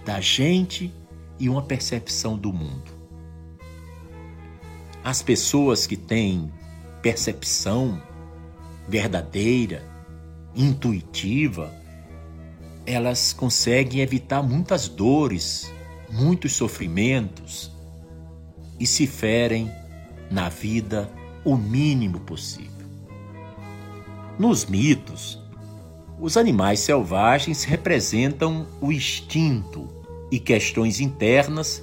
da 0.04 0.20
gente 0.20 0.92
e 1.38 1.48
uma 1.48 1.62
percepção 1.62 2.36
do 2.36 2.52
mundo. 2.52 2.92
As 5.02 5.20
pessoas 5.20 5.86
que 5.86 5.96
têm 5.96 6.52
percepção 7.02 8.00
verdadeira, 8.88 9.82
intuitiva, 10.54 11.72
elas 12.86 13.32
conseguem 13.32 14.00
evitar 14.00 14.42
muitas 14.42 14.88
dores, 14.88 15.72
muitos 16.08 16.52
sofrimentos 16.52 17.72
e 18.78 18.86
se 18.86 19.06
ferem 19.06 19.70
na 20.30 20.48
vida 20.48 21.10
o 21.44 21.56
mínimo 21.56 22.20
possível. 22.20 22.81
Nos 24.42 24.66
mitos, 24.66 25.40
os 26.18 26.36
animais 26.36 26.80
selvagens 26.80 27.62
representam 27.62 28.66
o 28.80 28.90
instinto 28.90 29.88
e 30.32 30.40
questões 30.40 30.98
internas 30.98 31.80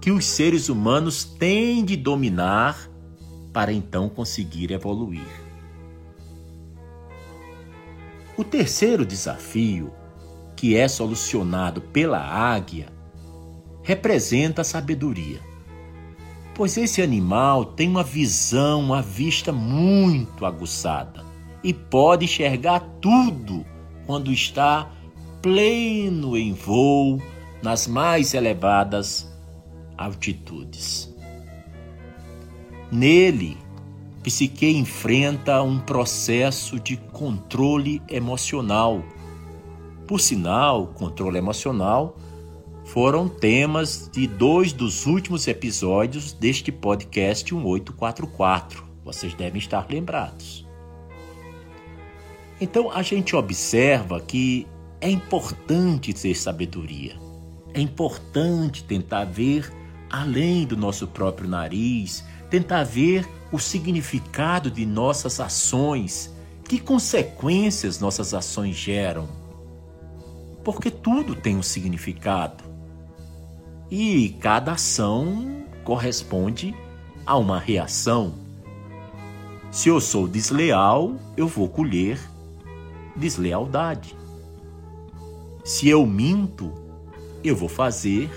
que 0.00 0.12
os 0.12 0.24
seres 0.24 0.68
humanos 0.68 1.24
têm 1.24 1.84
de 1.84 1.96
dominar 1.96 2.88
para 3.52 3.72
então 3.72 4.08
conseguir 4.08 4.70
evoluir. 4.70 5.26
O 8.36 8.44
terceiro 8.44 9.04
desafio, 9.04 9.92
que 10.54 10.76
é 10.76 10.86
solucionado 10.86 11.80
pela 11.80 12.20
águia, 12.20 12.92
representa 13.82 14.60
a 14.60 14.64
sabedoria, 14.64 15.40
pois 16.54 16.76
esse 16.76 17.02
animal 17.02 17.64
tem 17.64 17.88
uma 17.88 18.04
visão, 18.04 18.82
uma 18.82 19.02
vista 19.02 19.50
muito 19.50 20.46
aguçada 20.46 21.26
e 21.62 21.72
pode 21.72 22.24
enxergar 22.24 22.80
tudo 23.00 23.64
quando 24.06 24.32
está 24.32 24.90
pleno 25.42 26.36
em 26.36 26.52
voo 26.52 27.20
nas 27.62 27.86
mais 27.86 28.34
elevadas 28.34 29.30
altitudes. 29.96 31.14
Nele, 32.90 33.56
Psique 34.22 34.66
enfrenta 34.66 35.62
um 35.62 35.78
processo 35.78 36.78
de 36.78 36.96
controle 36.96 38.02
emocional. 38.08 39.02
Por 40.06 40.20
sinal, 40.20 40.88
controle 40.88 41.38
emocional 41.38 42.16
foram 42.84 43.28
temas 43.28 44.08
de 44.12 44.26
dois 44.26 44.72
dos 44.72 45.06
últimos 45.06 45.46
episódios 45.46 46.32
deste 46.32 46.72
podcast 46.72 47.54
1844. 47.54 48.82
Vocês 49.04 49.34
devem 49.34 49.58
estar 49.58 49.86
lembrados. 49.90 50.67
Então 52.60 52.90
a 52.90 53.02
gente 53.02 53.36
observa 53.36 54.20
que 54.20 54.66
é 55.00 55.08
importante 55.08 56.12
ter 56.12 56.34
sabedoria. 56.34 57.16
É 57.72 57.80
importante 57.80 58.82
tentar 58.82 59.24
ver 59.24 59.72
além 60.10 60.66
do 60.66 60.76
nosso 60.76 61.06
próprio 61.06 61.48
nariz, 61.48 62.24
tentar 62.50 62.82
ver 62.82 63.28
o 63.52 63.58
significado 63.58 64.70
de 64.70 64.84
nossas 64.84 65.38
ações, 65.38 66.34
que 66.64 66.78
consequências 66.78 68.00
nossas 68.00 68.34
ações 68.34 68.74
geram. 68.74 69.28
Porque 70.64 70.90
tudo 70.90 71.34
tem 71.34 71.56
um 71.56 71.62
significado. 71.62 72.64
E 73.90 74.30
cada 74.40 74.72
ação 74.72 75.64
corresponde 75.84 76.74
a 77.24 77.36
uma 77.36 77.58
reação. 77.58 78.34
Se 79.70 79.88
eu 79.88 80.00
sou 80.00 80.26
desleal, 80.26 81.14
eu 81.36 81.46
vou 81.46 81.68
colher 81.68 82.18
deslealdade. 83.18 84.16
Se 85.64 85.88
eu 85.88 86.06
minto, 86.06 86.72
eu 87.44 87.54
vou 87.54 87.68
fazer 87.68 88.30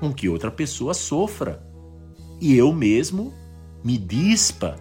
com 0.00 0.12
que 0.12 0.28
outra 0.28 0.50
pessoa 0.50 0.94
sofra 0.94 1.64
e 2.40 2.56
eu 2.56 2.72
mesmo 2.72 3.32
me 3.84 3.96
dispa 3.96 4.76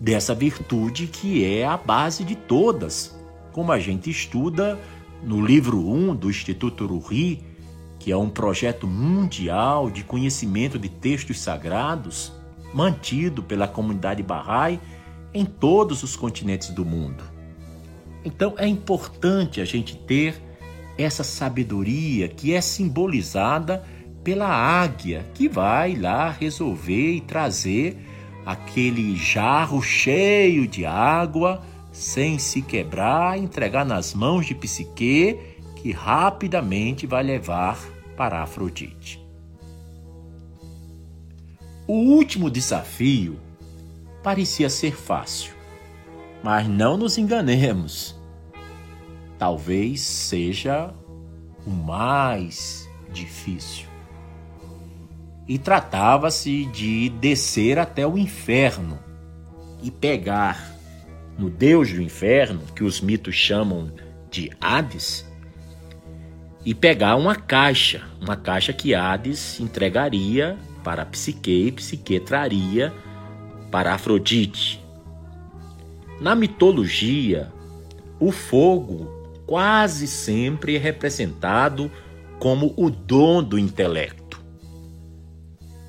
dessa 0.00 0.34
virtude 0.34 1.06
que 1.06 1.44
é 1.44 1.66
a 1.66 1.76
base 1.76 2.24
de 2.24 2.34
todas, 2.34 3.18
como 3.52 3.72
a 3.72 3.78
gente 3.78 4.08
estuda 4.08 4.78
no 5.22 5.44
livro 5.44 5.78
1 5.78 6.14
do 6.14 6.30
Instituto 6.30 6.86
Ruri, 6.86 7.44
que 7.98 8.10
é 8.10 8.16
um 8.16 8.30
projeto 8.30 8.86
mundial 8.86 9.90
de 9.90 10.02
conhecimento 10.04 10.78
de 10.78 10.88
textos 10.88 11.40
sagrados 11.40 12.32
mantido 12.72 13.42
pela 13.42 13.68
comunidade 13.68 14.22
Bahá'í 14.22 14.80
em 15.34 15.44
todos 15.44 16.02
os 16.02 16.16
continentes 16.16 16.70
do 16.70 16.84
mundo. 16.84 17.39
Então 18.24 18.54
é 18.58 18.66
importante 18.66 19.60
a 19.60 19.64
gente 19.64 19.96
ter 19.96 20.40
essa 20.98 21.24
sabedoria 21.24 22.28
que 22.28 22.52
é 22.52 22.60
simbolizada 22.60 23.84
pela 24.22 24.48
águia 24.48 25.26
que 25.34 25.48
vai 25.48 25.96
lá 25.96 26.30
resolver 26.30 27.14
e 27.14 27.20
trazer 27.20 27.96
aquele 28.44 29.16
jarro 29.16 29.82
cheio 29.82 30.66
de 30.66 30.84
água 30.84 31.62
sem 31.92 32.38
se 32.38 32.62
quebrar, 32.62 33.38
entregar 33.38 33.84
nas 33.84 34.14
mãos 34.14 34.46
de 34.46 34.54
Psique, 34.54 35.38
que 35.76 35.90
rapidamente 35.90 37.06
vai 37.06 37.22
levar 37.22 37.78
para 38.16 38.42
Afrodite. 38.42 39.20
O 41.86 41.94
último 41.94 42.50
desafio 42.50 43.40
parecia 44.22 44.70
ser 44.70 44.94
fácil, 44.94 45.52
mas 46.42 46.66
não 46.68 46.96
nos 46.96 47.18
enganemos. 47.18 48.18
Talvez 49.38 50.00
seja 50.00 50.92
o 51.66 51.70
mais 51.70 52.88
difícil. 53.12 53.86
E 55.48 55.58
tratava-se 55.58 56.66
de 56.66 57.08
descer 57.08 57.78
até 57.78 58.06
o 58.06 58.16
inferno 58.16 58.98
e 59.82 59.90
pegar 59.90 60.76
no 61.38 61.48
deus 61.48 61.92
do 61.92 62.02
inferno, 62.02 62.62
que 62.74 62.84
os 62.84 63.00
mitos 63.00 63.34
chamam 63.34 63.90
de 64.30 64.50
Hades, 64.60 65.26
e 66.64 66.74
pegar 66.74 67.16
uma 67.16 67.34
caixa, 67.34 68.02
uma 68.20 68.36
caixa 68.36 68.72
que 68.72 68.94
Hades 68.94 69.58
entregaria 69.58 70.58
para 70.84 71.06
Psique 71.06 71.66
e 71.66 71.72
Psique 71.72 72.20
traria 72.20 72.92
para 73.70 73.94
Afrodite. 73.94 74.79
Na 76.20 76.34
mitologia, 76.34 77.50
o 78.18 78.30
fogo 78.30 79.08
quase 79.46 80.06
sempre 80.06 80.76
é 80.76 80.78
representado 80.78 81.90
como 82.38 82.74
o 82.76 82.90
dom 82.90 83.42
do 83.42 83.58
intelecto. 83.58 84.38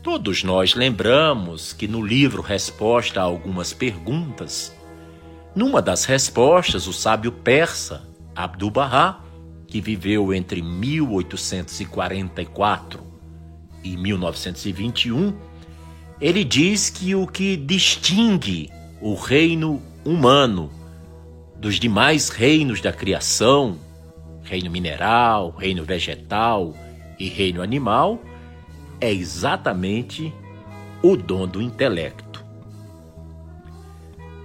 Todos 0.01 0.41
nós 0.43 0.73
lembramos 0.73 1.73
que 1.73 1.85
no 1.87 2.01
livro 2.01 2.41
Resposta 2.41 3.19
a 3.19 3.23
algumas 3.23 3.73
perguntas, 3.73 4.73
numa 5.53 5.81
das 5.81 6.05
respostas, 6.05 6.87
o 6.87 6.93
sábio 6.93 7.33
persa 7.33 8.07
Abdu'l-Bahá, 8.33 9.19
que 9.67 9.81
viveu 9.81 10.33
entre 10.33 10.61
1844 10.61 13.01
e 13.83 13.97
1921, 13.97 15.35
ele 16.21 16.45
diz 16.45 16.89
que 16.89 17.13
o 17.15 17.27
que 17.27 17.57
distingue 17.57 18.69
o 19.01 19.13
reino 19.13 19.90
humano 20.05 20.71
dos 21.57 21.79
demais 21.79 22.29
reinos 22.29 22.81
da 22.81 22.91
criação, 22.91 23.77
reino 24.43 24.71
mineral, 24.71 25.51
reino 25.51 25.83
vegetal 25.83 26.75
e 27.19 27.29
reino 27.29 27.61
animal, 27.61 28.19
é 28.99 29.11
exatamente 29.11 30.33
o 31.03 31.15
dom 31.15 31.47
do 31.47 31.61
intelecto. 31.61 32.43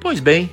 Pois 0.01 0.21
bem, 0.21 0.51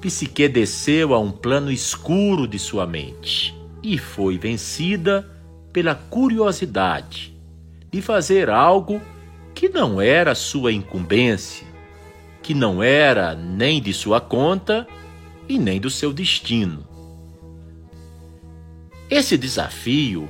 Psique 0.00 0.48
desceu 0.48 1.14
a 1.14 1.18
um 1.18 1.30
plano 1.30 1.70
escuro 1.70 2.46
de 2.46 2.58
sua 2.58 2.86
mente 2.86 3.54
e 3.82 3.98
foi 3.98 4.36
vencida 4.36 5.30
pela 5.72 5.94
curiosidade 5.94 7.34
de 7.90 8.02
fazer 8.02 8.50
algo 8.50 9.00
que 9.54 9.68
não 9.68 10.00
era 10.00 10.34
sua 10.34 10.72
incumbência, 10.72 11.66
que 12.44 12.52
não 12.52 12.82
era 12.82 13.34
nem 13.34 13.80
de 13.80 13.94
sua 13.94 14.20
conta 14.20 14.86
e 15.48 15.58
nem 15.58 15.80
do 15.80 15.88
seu 15.88 16.12
destino. 16.12 16.86
Esse 19.08 19.38
desafio, 19.38 20.28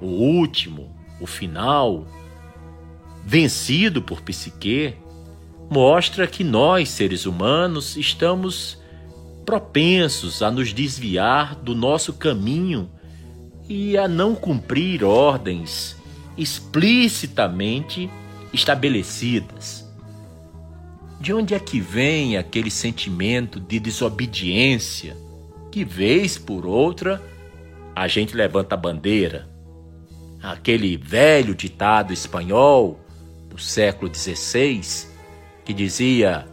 o 0.00 0.06
último, 0.06 0.96
o 1.20 1.26
final, 1.26 2.06
vencido 3.24 4.00
por 4.00 4.20
Psique, 4.20 4.94
mostra 5.68 6.28
que 6.28 6.44
nós, 6.44 6.90
seres 6.90 7.26
humanos, 7.26 7.96
estamos 7.96 8.78
propensos 9.44 10.42
a 10.42 10.52
nos 10.52 10.72
desviar 10.72 11.56
do 11.56 11.74
nosso 11.74 12.12
caminho 12.12 12.88
e 13.68 13.98
a 13.98 14.06
não 14.06 14.36
cumprir 14.36 15.02
ordens 15.02 15.96
explicitamente 16.36 18.08
estabelecidas. 18.52 19.77
De 21.20 21.32
onde 21.32 21.54
é 21.54 21.58
que 21.58 21.80
vem 21.80 22.36
aquele 22.36 22.70
sentimento 22.70 23.58
de 23.58 23.80
desobediência 23.80 25.16
que, 25.70 25.84
vez 25.84 26.38
por 26.38 26.64
outra, 26.64 27.22
a 27.94 28.06
gente 28.06 28.36
levanta 28.36 28.74
a 28.74 28.78
bandeira? 28.78 29.48
Aquele 30.42 30.96
velho 30.96 31.54
ditado 31.54 32.12
espanhol 32.12 33.00
do 33.48 33.58
século 33.58 34.12
XVI 34.14 35.08
que 35.64 35.74
dizia: 35.74 36.46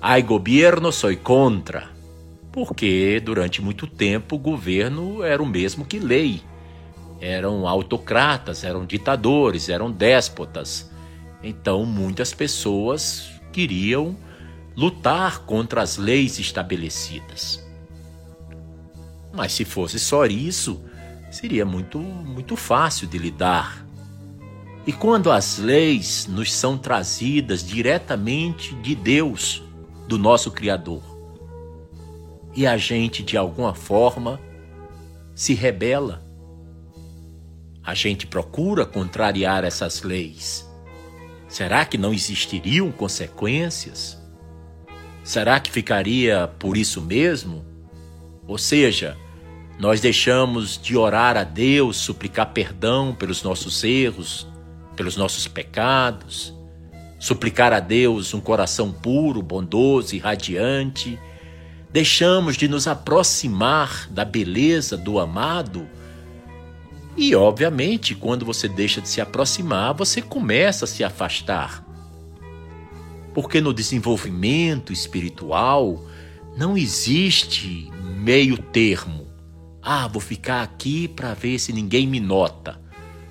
Ai 0.00 0.22
governo, 0.22 0.92
soy 0.92 1.16
contra 1.16 1.94
porque 2.54 3.20
durante 3.20 3.60
muito 3.60 3.84
tempo 3.84 4.36
o 4.36 4.38
governo 4.38 5.24
era 5.24 5.42
o 5.42 5.46
mesmo 5.46 5.84
que 5.84 5.98
lei. 5.98 6.40
Eram 7.20 7.66
autocratas, 7.66 8.62
eram 8.62 8.86
ditadores, 8.86 9.68
eram 9.68 9.90
déspotas. 9.90 10.88
Então 11.42 11.84
muitas 11.84 12.32
pessoas 12.32 13.33
queriam 13.54 14.16
lutar 14.76 15.44
contra 15.44 15.80
as 15.80 15.96
leis 15.96 16.40
estabelecidas. 16.40 17.64
Mas 19.32 19.52
se 19.52 19.64
fosse 19.64 20.00
só 20.00 20.26
isso, 20.26 20.82
seria 21.30 21.64
muito 21.64 22.00
muito 22.00 22.56
fácil 22.56 23.06
de 23.06 23.16
lidar. 23.16 23.86
E 24.84 24.92
quando 24.92 25.30
as 25.30 25.58
leis 25.58 26.26
nos 26.26 26.52
são 26.52 26.76
trazidas 26.76 27.64
diretamente 27.64 28.74
de 28.76 28.96
Deus, 28.96 29.62
do 30.08 30.18
nosso 30.18 30.50
Criador, 30.50 31.02
e 32.56 32.66
a 32.66 32.76
gente, 32.76 33.22
de 33.22 33.36
alguma 33.36 33.72
forma, 33.72 34.40
se 35.34 35.54
rebela. 35.54 36.22
A 37.82 37.94
gente 37.94 38.26
procura 38.26 38.84
contrariar 38.84 39.64
essas 39.64 40.02
leis. 40.02 40.68
Será 41.54 41.84
que 41.84 41.96
não 41.96 42.12
existiriam 42.12 42.90
consequências? 42.90 44.20
Será 45.22 45.60
que 45.60 45.70
ficaria 45.70 46.48
por 46.58 46.76
isso 46.76 47.00
mesmo? 47.00 47.64
Ou 48.44 48.58
seja, 48.58 49.16
nós 49.78 50.00
deixamos 50.00 50.76
de 50.76 50.96
orar 50.96 51.36
a 51.36 51.44
Deus, 51.44 51.98
suplicar 51.98 52.52
perdão 52.52 53.14
pelos 53.14 53.44
nossos 53.44 53.84
erros, 53.84 54.48
pelos 54.96 55.16
nossos 55.16 55.46
pecados, 55.46 56.52
suplicar 57.20 57.72
a 57.72 57.78
Deus 57.78 58.34
um 58.34 58.40
coração 58.40 58.90
puro, 58.90 59.40
bondoso 59.40 60.16
e 60.16 60.18
radiante 60.18 61.16
deixamos 61.94 62.56
de 62.56 62.66
nos 62.66 62.88
aproximar 62.88 64.08
da 64.10 64.24
beleza 64.24 64.96
do 64.96 65.20
amado. 65.20 65.88
E, 67.16 67.34
obviamente, 67.34 68.14
quando 68.14 68.44
você 68.44 68.68
deixa 68.68 69.00
de 69.00 69.08
se 69.08 69.20
aproximar, 69.20 69.94
você 69.94 70.20
começa 70.20 70.84
a 70.84 70.88
se 70.88 71.04
afastar. 71.04 71.84
Porque 73.32 73.60
no 73.60 73.72
desenvolvimento 73.72 74.92
espiritual 74.92 76.04
não 76.56 76.76
existe 76.76 77.90
meio 78.16 78.58
termo. 78.58 79.26
Ah, 79.82 80.08
vou 80.08 80.20
ficar 80.20 80.62
aqui 80.62 81.06
para 81.06 81.34
ver 81.34 81.58
se 81.58 81.72
ninguém 81.72 82.06
me 82.06 82.18
nota. 82.18 82.80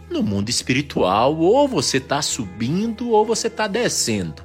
No 0.09 0.21
mundo 0.21 0.49
espiritual, 0.49 1.35
ou 1.37 1.67
você 1.67 1.97
está 1.97 2.21
subindo 2.21 3.09
ou 3.09 3.25
você 3.25 3.47
está 3.47 3.67
descendo. 3.67 4.43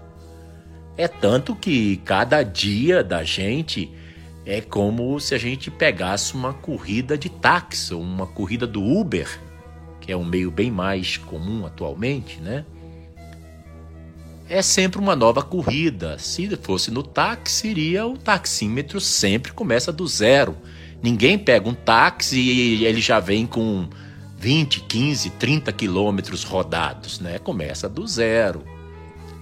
É 0.96 1.06
tanto 1.06 1.54
que 1.54 1.98
cada 1.98 2.42
dia 2.42 3.04
da 3.04 3.22
gente 3.22 3.92
é 4.48 4.62
como 4.62 5.20
se 5.20 5.34
a 5.34 5.38
gente 5.38 5.70
pegasse 5.70 6.32
uma 6.32 6.54
corrida 6.54 7.18
de 7.18 7.28
táxi, 7.28 7.92
ou 7.92 8.00
uma 8.00 8.26
corrida 8.26 8.66
do 8.66 8.82
Uber, 8.82 9.28
que 10.00 10.10
é 10.10 10.16
um 10.16 10.24
meio 10.24 10.50
bem 10.50 10.70
mais 10.70 11.18
comum 11.18 11.66
atualmente, 11.66 12.40
né? 12.40 12.64
É 14.48 14.62
sempre 14.62 14.98
uma 14.98 15.14
nova 15.14 15.42
corrida. 15.42 16.18
Se 16.18 16.48
fosse 16.56 16.90
no 16.90 17.02
táxi, 17.02 17.56
seria 17.56 18.06
o 18.06 18.16
taxímetro 18.16 19.02
sempre 19.02 19.52
começa 19.52 19.92
do 19.92 20.06
zero. 20.06 20.56
Ninguém 21.02 21.38
pega 21.38 21.68
um 21.68 21.74
táxi 21.74 22.40
e 22.40 22.86
ele 22.86 23.02
já 23.02 23.20
vem 23.20 23.46
com 23.46 23.86
20, 24.38 24.80
15, 24.80 25.28
30 25.28 25.70
quilômetros 25.74 26.42
rodados, 26.42 27.20
né? 27.20 27.38
Começa 27.38 27.86
do 27.86 28.06
zero. 28.06 28.64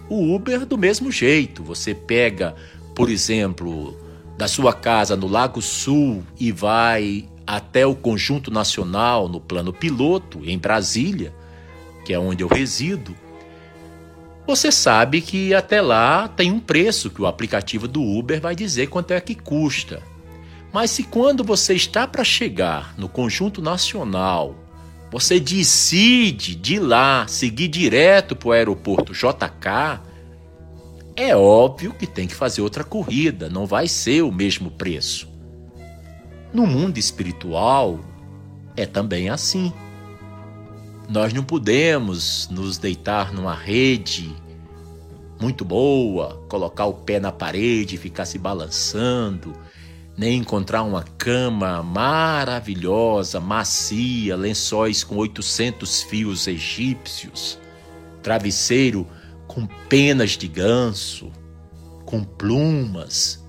O 0.08 0.34
Uber 0.34 0.66
do 0.66 0.76
mesmo 0.76 1.12
jeito. 1.12 1.62
Você 1.62 1.94
pega, 1.94 2.56
por 2.92 3.08
exemplo, 3.08 4.04
da 4.36 4.46
sua 4.46 4.72
casa 4.72 5.16
no 5.16 5.26
Lago 5.26 5.62
Sul 5.62 6.22
e 6.38 6.52
vai 6.52 7.28
até 7.46 7.86
o 7.86 7.94
Conjunto 7.94 8.50
Nacional 8.50 9.28
no 9.28 9.40
plano 9.40 9.72
piloto, 9.72 10.40
em 10.44 10.58
Brasília, 10.58 11.32
que 12.04 12.12
é 12.12 12.18
onde 12.18 12.42
eu 12.42 12.48
resido, 12.48 13.16
você 14.46 14.70
sabe 14.70 15.20
que 15.20 15.52
até 15.52 15.80
lá 15.80 16.28
tem 16.28 16.52
um 16.52 16.60
preço 16.60 17.10
que 17.10 17.20
o 17.20 17.26
aplicativo 17.26 17.88
do 17.88 18.00
Uber 18.00 18.40
vai 18.40 18.54
dizer 18.54 18.86
quanto 18.86 19.10
é 19.10 19.20
que 19.20 19.34
custa. 19.34 20.00
Mas 20.72 20.92
se 20.92 21.02
quando 21.02 21.42
você 21.42 21.74
está 21.74 22.06
para 22.06 22.22
chegar 22.22 22.94
no 22.96 23.08
conjunto 23.08 23.60
nacional, 23.60 24.54
você 25.10 25.40
decide 25.40 26.54
de 26.54 26.78
lá 26.78 27.26
seguir 27.26 27.66
direto 27.66 28.36
para 28.36 28.48
o 28.48 28.52
aeroporto 28.52 29.12
JK, 29.12 30.00
é 31.16 31.34
óbvio 31.34 31.94
que 31.94 32.06
tem 32.06 32.28
que 32.28 32.34
fazer 32.34 32.60
outra 32.60 32.84
corrida, 32.84 33.48
não 33.48 33.64
vai 33.64 33.88
ser 33.88 34.22
o 34.22 34.30
mesmo 34.30 34.70
preço. 34.70 35.26
No 36.52 36.66
mundo 36.66 36.98
espiritual, 36.98 38.00
é 38.76 38.84
também 38.84 39.30
assim. 39.30 39.72
Nós 41.08 41.32
não 41.32 41.42
podemos 41.42 42.48
nos 42.50 42.76
deitar 42.76 43.32
numa 43.32 43.54
rede 43.54 44.34
muito 45.40 45.64
boa, 45.64 46.44
colocar 46.48 46.86
o 46.86 46.94
pé 46.94 47.18
na 47.18 47.32
parede 47.32 47.94
e 47.94 47.98
ficar 47.98 48.26
se 48.26 48.38
balançando, 48.38 49.54
nem 50.16 50.38
encontrar 50.38 50.82
uma 50.82 51.02
cama 51.02 51.82
maravilhosa, 51.82 53.40
macia, 53.40 54.36
lençóis 54.36 55.04
com 55.04 55.16
800 55.16 56.02
fios 56.02 56.46
egípcios, 56.46 57.58
travesseiro 58.22 59.06
com 59.56 59.66
penas 59.88 60.32
de 60.32 60.46
ganso, 60.48 61.32
com 62.04 62.22
plumas. 62.22 63.42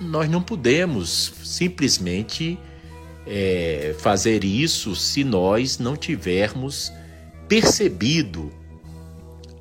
Nós 0.00 0.28
não 0.28 0.42
podemos 0.42 1.34
simplesmente 1.44 2.58
é, 3.24 3.94
fazer 4.00 4.42
isso 4.42 4.96
se 4.96 5.22
nós 5.22 5.78
não 5.78 5.96
tivermos 5.96 6.92
percebido 7.46 8.50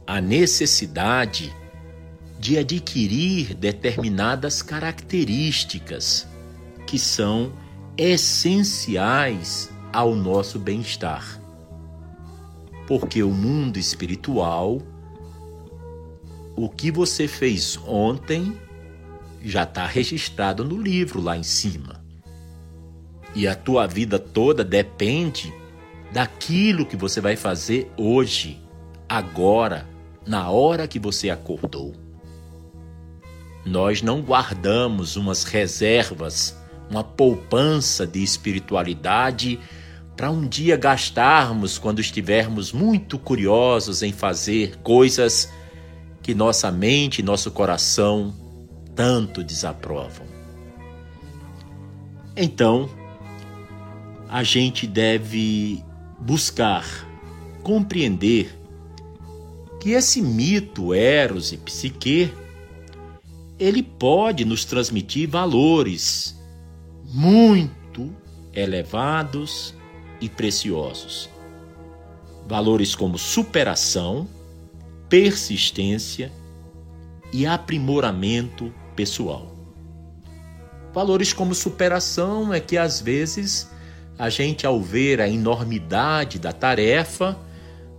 a 0.08 0.20
necessidade 0.20 1.56
de 2.40 2.58
adquirir 2.58 3.54
determinadas 3.54 4.64
características 4.64 6.28
que 6.88 6.98
são 6.98 7.54
essenciais 7.96 9.70
ao 9.94 10.16
nosso 10.16 10.58
bem-estar. 10.58 11.40
Porque 12.88 13.22
o 13.22 13.30
mundo 13.30 13.78
espiritual 13.78 14.82
o 16.56 16.70
que 16.70 16.90
você 16.92 17.28
fez 17.28 17.78
ontem 17.86 18.58
já 19.44 19.64
está 19.64 19.86
registrado 19.86 20.64
no 20.64 20.82
livro 20.82 21.22
lá 21.22 21.38
em 21.38 21.44
cima. 21.44 22.04
E 23.36 23.48
a 23.48 23.54
tua 23.54 23.86
vida 23.86 24.18
toda 24.18 24.64
depende 24.64 25.54
daquilo 26.12 26.86
que 26.86 26.96
você 26.96 27.20
vai 27.20 27.36
fazer 27.36 27.92
hoje, 27.98 28.62
agora, 29.08 29.86
na 30.26 30.50
hora 30.50 30.88
que 30.88 30.98
você 30.98 31.30
acordou. 31.30 31.94
Nós 33.66 34.02
não 34.02 34.22
guardamos 34.22 35.18
umas 35.18 35.44
reservas, 35.44 36.58
uma 36.90 37.04
poupança 37.04 38.08
de 38.08 38.24
espiritualidade 38.24 39.60
para 40.16 40.32
um 40.32 40.48
dia 40.48 40.78
gastarmos 40.78 41.78
quando 41.78 42.00
estivermos 42.00 42.72
muito 42.72 43.20
curiosos 43.20 44.02
em 44.02 44.14
fazer 44.14 44.78
coisas 44.78 45.52
que 46.26 46.34
nossa 46.34 46.72
mente 46.72 47.20
e 47.20 47.24
nosso 47.24 47.52
coração 47.52 48.34
tanto 48.96 49.44
desaprovam. 49.44 50.26
Então, 52.36 52.90
a 54.28 54.42
gente 54.42 54.88
deve 54.88 55.84
buscar 56.20 56.84
compreender 57.62 58.58
que 59.80 59.92
esse 59.92 60.20
mito 60.20 60.96
Eros 60.96 61.52
e 61.52 61.58
Psique 61.58 62.34
ele 63.60 63.84
pode 63.84 64.46
nos 64.46 64.66
transmitir 64.66 65.30
valores 65.30 66.36
muito 67.04 68.12
elevados 68.52 69.76
e 70.20 70.28
preciosos. 70.28 71.30
Valores 72.48 72.96
como 72.96 73.16
superação, 73.16 74.28
persistência 75.10 76.32
e 77.32 77.46
aprimoramento 77.46 78.74
pessoal. 78.96 79.54
Valores 80.94 81.34
como 81.34 81.54
superação 81.54 82.54
é 82.54 82.60
que 82.60 82.78
às 82.78 83.02
vezes 83.02 83.70
a 84.18 84.30
gente, 84.30 84.66
ao 84.66 84.82
ver 84.82 85.20
a 85.20 85.28
enormidade 85.28 86.40
da 86.40 86.54
tarefa, 86.54 87.38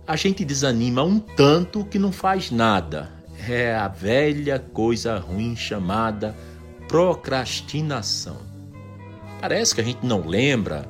a 0.07 0.15
gente 0.15 0.43
desanima 0.43 1.03
um 1.03 1.19
tanto 1.19 1.85
que 1.85 1.99
não 1.99 2.11
faz 2.11 2.49
nada. 2.49 3.11
É 3.47 3.75
a 3.75 3.87
velha 3.87 4.57
coisa 4.57 5.19
ruim 5.19 5.55
chamada 5.55 6.35
procrastinação. 6.87 8.37
Parece 9.39 9.75
que 9.75 9.81
a 9.81 9.83
gente 9.83 10.03
não 10.03 10.25
lembra 10.27 10.89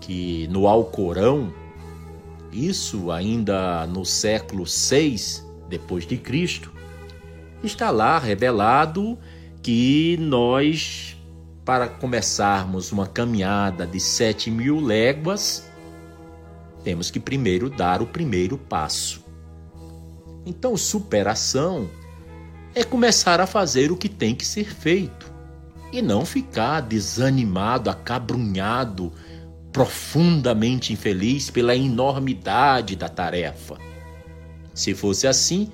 que 0.00 0.46
no 0.48 0.68
Alcorão, 0.68 1.50
isso 2.52 3.10
ainda 3.10 3.86
no 3.86 4.04
século 4.04 4.66
6 4.66 5.47
depois 5.68 6.06
de 6.06 6.16
Cristo, 6.16 6.72
está 7.62 7.90
lá 7.90 8.18
revelado 8.18 9.18
que 9.62 10.16
nós, 10.20 11.16
para 11.64 11.88
começarmos 11.88 12.92
uma 12.92 13.06
caminhada 13.06 13.86
de 13.86 14.00
sete 14.00 14.50
mil 14.50 14.80
léguas, 14.80 15.68
temos 16.82 17.10
que 17.10 17.20
primeiro 17.20 17.68
dar 17.68 18.00
o 18.00 18.06
primeiro 18.06 18.56
passo. 18.56 19.24
Então, 20.46 20.76
superação 20.76 21.90
é 22.74 22.82
começar 22.84 23.40
a 23.40 23.46
fazer 23.46 23.90
o 23.90 23.96
que 23.96 24.08
tem 24.08 24.34
que 24.34 24.46
ser 24.46 24.72
feito 24.72 25.30
e 25.92 26.00
não 26.00 26.24
ficar 26.24 26.80
desanimado, 26.80 27.90
acabrunhado, 27.90 29.12
profundamente 29.72 30.92
infeliz 30.92 31.50
pela 31.50 31.74
enormidade 31.74 32.96
da 32.96 33.08
tarefa. 33.08 33.87
Se 34.78 34.94
fosse 34.94 35.26
assim, 35.26 35.72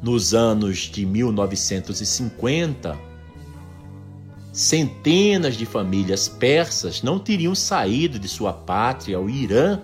nos 0.00 0.32
anos 0.32 0.78
de 0.78 1.04
1950, 1.04 2.96
centenas 4.52 5.56
de 5.56 5.66
famílias 5.66 6.28
persas 6.28 7.02
não 7.02 7.18
teriam 7.18 7.52
saído 7.52 8.16
de 8.16 8.28
sua 8.28 8.52
pátria, 8.52 9.18
o 9.18 9.28
Irã, 9.28 9.80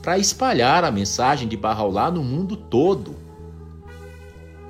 para 0.00 0.20
espalhar 0.20 0.84
a 0.84 0.92
mensagem 0.92 1.48
de 1.48 1.56
Bahá'u'lláh 1.56 2.12
no 2.12 2.22
mundo 2.22 2.54
todo. 2.54 3.16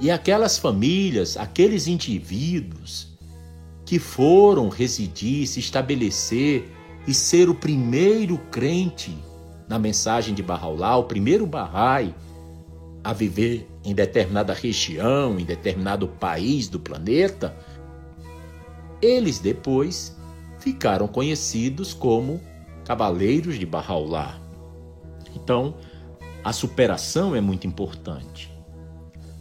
E 0.00 0.10
aquelas 0.10 0.56
famílias, 0.56 1.36
aqueles 1.36 1.86
indivíduos 1.86 3.06
que 3.84 3.98
foram 3.98 4.70
residir, 4.70 5.46
se 5.46 5.60
estabelecer 5.60 6.72
e 7.06 7.12
ser 7.12 7.50
o 7.50 7.54
primeiro 7.54 8.38
crente 8.50 9.14
na 9.68 9.78
mensagem 9.78 10.34
de 10.34 10.42
Bahá'u'lláh, 10.42 10.96
o 10.96 11.04
primeiro 11.04 11.46
Bahá'í, 11.46 12.14
a 13.02 13.12
viver 13.12 13.68
em 13.84 13.94
determinada 13.94 14.52
região, 14.52 15.38
em 15.38 15.44
determinado 15.44 16.06
país 16.06 16.68
do 16.68 16.78
planeta, 16.78 17.56
eles 19.00 19.38
depois 19.38 20.16
ficaram 20.58 21.08
conhecidos 21.08 21.94
como 21.94 22.40
Cavaleiros 22.84 23.58
de 23.58 23.66
Bahá'u'lláh. 23.66 24.38
Então, 25.34 25.74
a 26.44 26.52
superação 26.52 27.34
é 27.34 27.40
muito 27.40 27.66
importante. 27.66 28.52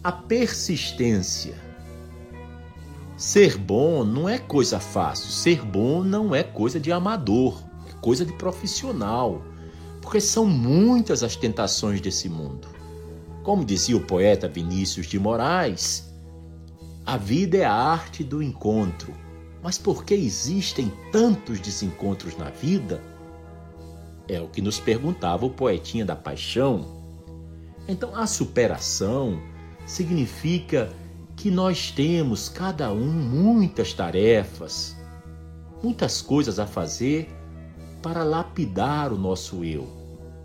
A 0.04 0.12
persistência. 0.12 1.56
Ser 3.18 3.58
bom 3.58 4.06
não 4.06 4.30
é 4.30 4.38
coisa 4.38 4.80
fácil. 4.80 5.30
Ser 5.30 5.62
bom 5.66 6.04
não 6.04 6.34
é 6.34 6.42
coisa 6.42 6.80
de 6.80 6.90
amador, 6.90 7.62
é 7.90 7.94
coisa 8.00 8.26
de 8.26 8.32
profissional. 8.34 9.42
Porque 10.02 10.22
são 10.22 10.46
muitas 10.46 11.22
as 11.22 11.36
tentações 11.36 12.00
desse 12.00 12.30
mundo. 12.30 12.79
Como 13.50 13.66
dizia 13.66 13.98
o 13.98 14.02
poeta 14.02 14.48
Vinícius 14.48 15.08
de 15.08 15.18
Moraes, 15.18 16.08
a 17.04 17.18
vida 17.18 17.58
é 17.58 17.66
a 17.66 17.74
arte 17.74 18.24
do 18.24 18.44
encontro. 18.44 19.12
Mas 19.64 19.76
por 19.76 20.06
que 20.06 20.14
existem 20.14 20.94
tantos 21.12 21.60
desencontros 21.60 22.38
na 22.38 22.52
vida? 22.52 23.02
É 24.28 24.40
o 24.40 24.48
que 24.48 24.62
nos 24.62 24.80
perguntava 24.80 25.48
o 25.48 25.50
poetinha 25.50 26.06
da 26.06 26.16
paixão. 26.16 26.86
Então, 27.88 28.16
a 28.16 28.28
superação 28.28 29.42
significa 29.84 30.94
que 31.36 31.50
nós 31.50 31.90
temos, 31.90 32.50
cada 32.50 32.94
um, 32.94 33.12
muitas 33.12 33.94
tarefas, 33.94 34.96
muitas 35.82 36.22
coisas 36.22 36.60
a 36.60 36.68
fazer 36.68 37.28
para 38.04 38.24
lapidar 38.24 39.12
o 39.12 39.18
nosso 39.18 39.64
eu 39.64 39.99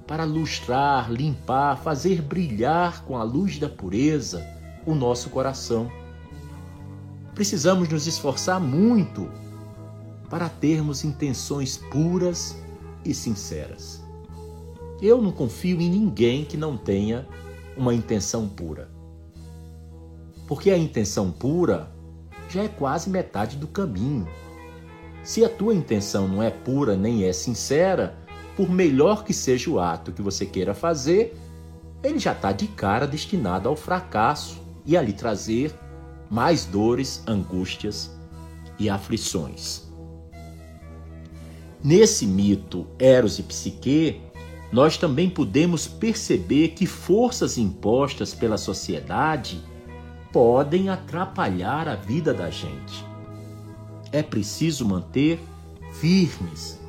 para 0.06 0.24
lustrar, 0.24 1.10
limpar, 1.10 1.78
fazer 1.78 2.20
brilhar 2.20 3.04
com 3.04 3.16
a 3.16 3.22
luz 3.22 3.58
da 3.58 3.68
pureza 3.68 4.46
o 4.86 4.94
nosso 4.94 5.30
coração. 5.30 5.90
Precisamos 7.34 7.88
nos 7.88 8.06
esforçar 8.06 8.60
muito 8.60 9.30
para 10.28 10.48
termos 10.48 11.04
intenções 11.04 11.76
puras 11.76 12.56
e 13.04 13.14
sinceras. 13.14 14.02
Eu 15.00 15.20
não 15.20 15.32
confio 15.32 15.80
em 15.80 15.90
ninguém 15.90 16.44
que 16.44 16.56
não 16.56 16.76
tenha 16.76 17.26
uma 17.76 17.94
intenção 17.94 18.48
pura. 18.48 18.90
Porque 20.46 20.70
a 20.70 20.78
intenção 20.78 21.30
pura 21.30 21.90
já 22.48 22.62
é 22.62 22.68
quase 22.68 23.10
metade 23.10 23.56
do 23.56 23.66
caminho. 23.66 24.28
Se 25.22 25.44
a 25.44 25.48
tua 25.48 25.74
intenção 25.74 26.28
não 26.28 26.42
é 26.42 26.50
pura 26.50 26.96
nem 26.96 27.24
é 27.24 27.32
sincera, 27.32 28.16
por 28.56 28.70
melhor 28.70 29.24
que 29.24 29.32
seja 29.32 29.70
o 29.70 29.80
ato 29.80 30.12
que 30.12 30.22
você 30.22 30.46
queira 30.46 30.74
fazer, 30.74 31.36
ele 32.02 32.18
já 32.18 32.32
está 32.32 32.52
de 32.52 32.66
cara 32.68 33.06
destinado 33.06 33.68
ao 33.68 33.76
fracasso 33.76 34.60
e 34.84 34.96
a 34.96 35.02
lhe 35.02 35.12
trazer 35.12 35.72
mais 36.30 36.64
dores, 36.64 37.22
angústias 37.26 38.10
e 38.78 38.88
aflições. 38.88 39.84
Nesse 41.82 42.26
mito 42.26 42.86
Eros 42.98 43.38
e 43.38 43.42
Psique, 43.42 44.20
nós 44.72 44.96
também 44.96 45.28
podemos 45.28 45.86
perceber 45.86 46.68
que 46.68 46.86
forças 46.86 47.58
impostas 47.58 48.34
pela 48.34 48.56
sociedade 48.56 49.60
podem 50.32 50.88
atrapalhar 50.88 51.88
a 51.88 51.94
vida 51.94 52.34
da 52.34 52.50
gente. 52.50 53.04
É 54.10 54.22
preciso 54.22 54.84
manter 54.84 55.38
firmes 55.92 56.83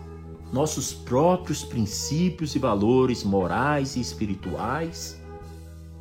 nossos 0.52 0.93
próprios 0.93 1.64
princípios 1.64 2.56
e 2.56 2.60
valores 2.60 3.24
morais 3.24 3.96
e 3.96 4.02
espirituais 4.02 5.20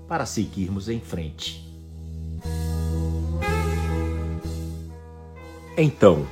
para 0.09 0.27
seguirmos 0.27 0.89
em 0.89 1.01
frente. 1.01 1.65
Então, 5.77 6.27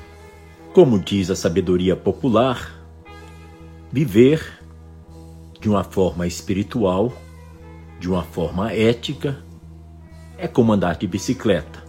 como 0.73 0.99
diz 0.99 1.31
a 1.31 1.37
sabedoria 1.37 1.97
popular, 1.97 2.73
viver 3.91 4.61
de 5.61 5.69
uma 5.69 5.85
forma 5.85 6.27
espiritual, 6.27 7.13
de 7.99 8.09
uma 8.09 8.23
forma 8.23 8.73
ética, 8.73 9.43
é 10.39 10.49
como 10.49 10.73
andar 10.73 10.97
de 10.97 11.07
bicicleta. 11.07 11.83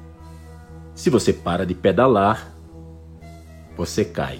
Se 0.94 1.10
você 1.10 1.34
para 1.34 1.66
de 1.66 1.74
pedalar, 1.74 2.54
você 3.76 4.06
cai. 4.06 4.40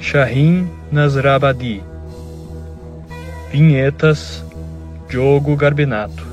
Shahin 0.00 0.68
Nasrabadi. 0.90 1.84
Vinhetas 3.52 4.42
Diogo 5.08 5.54
Garbinato. 5.54 6.26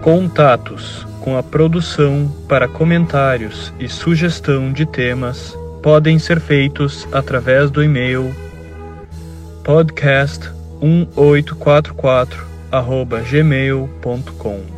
Contatos 0.00 1.06
com 1.20 1.36
a 1.36 1.42
produção 1.42 2.32
para 2.48 2.66
comentários 2.68 3.74
e 3.80 3.88
sugestão 3.88 4.72
de 4.72 4.86
temas 4.86 5.58
podem 5.82 6.16
ser 6.18 6.40
feitos 6.40 7.06
através 7.12 7.70
do 7.70 7.82
e-mail 7.82 8.34
podcast1844 9.64 12.46
gmail.com 13.28 14.77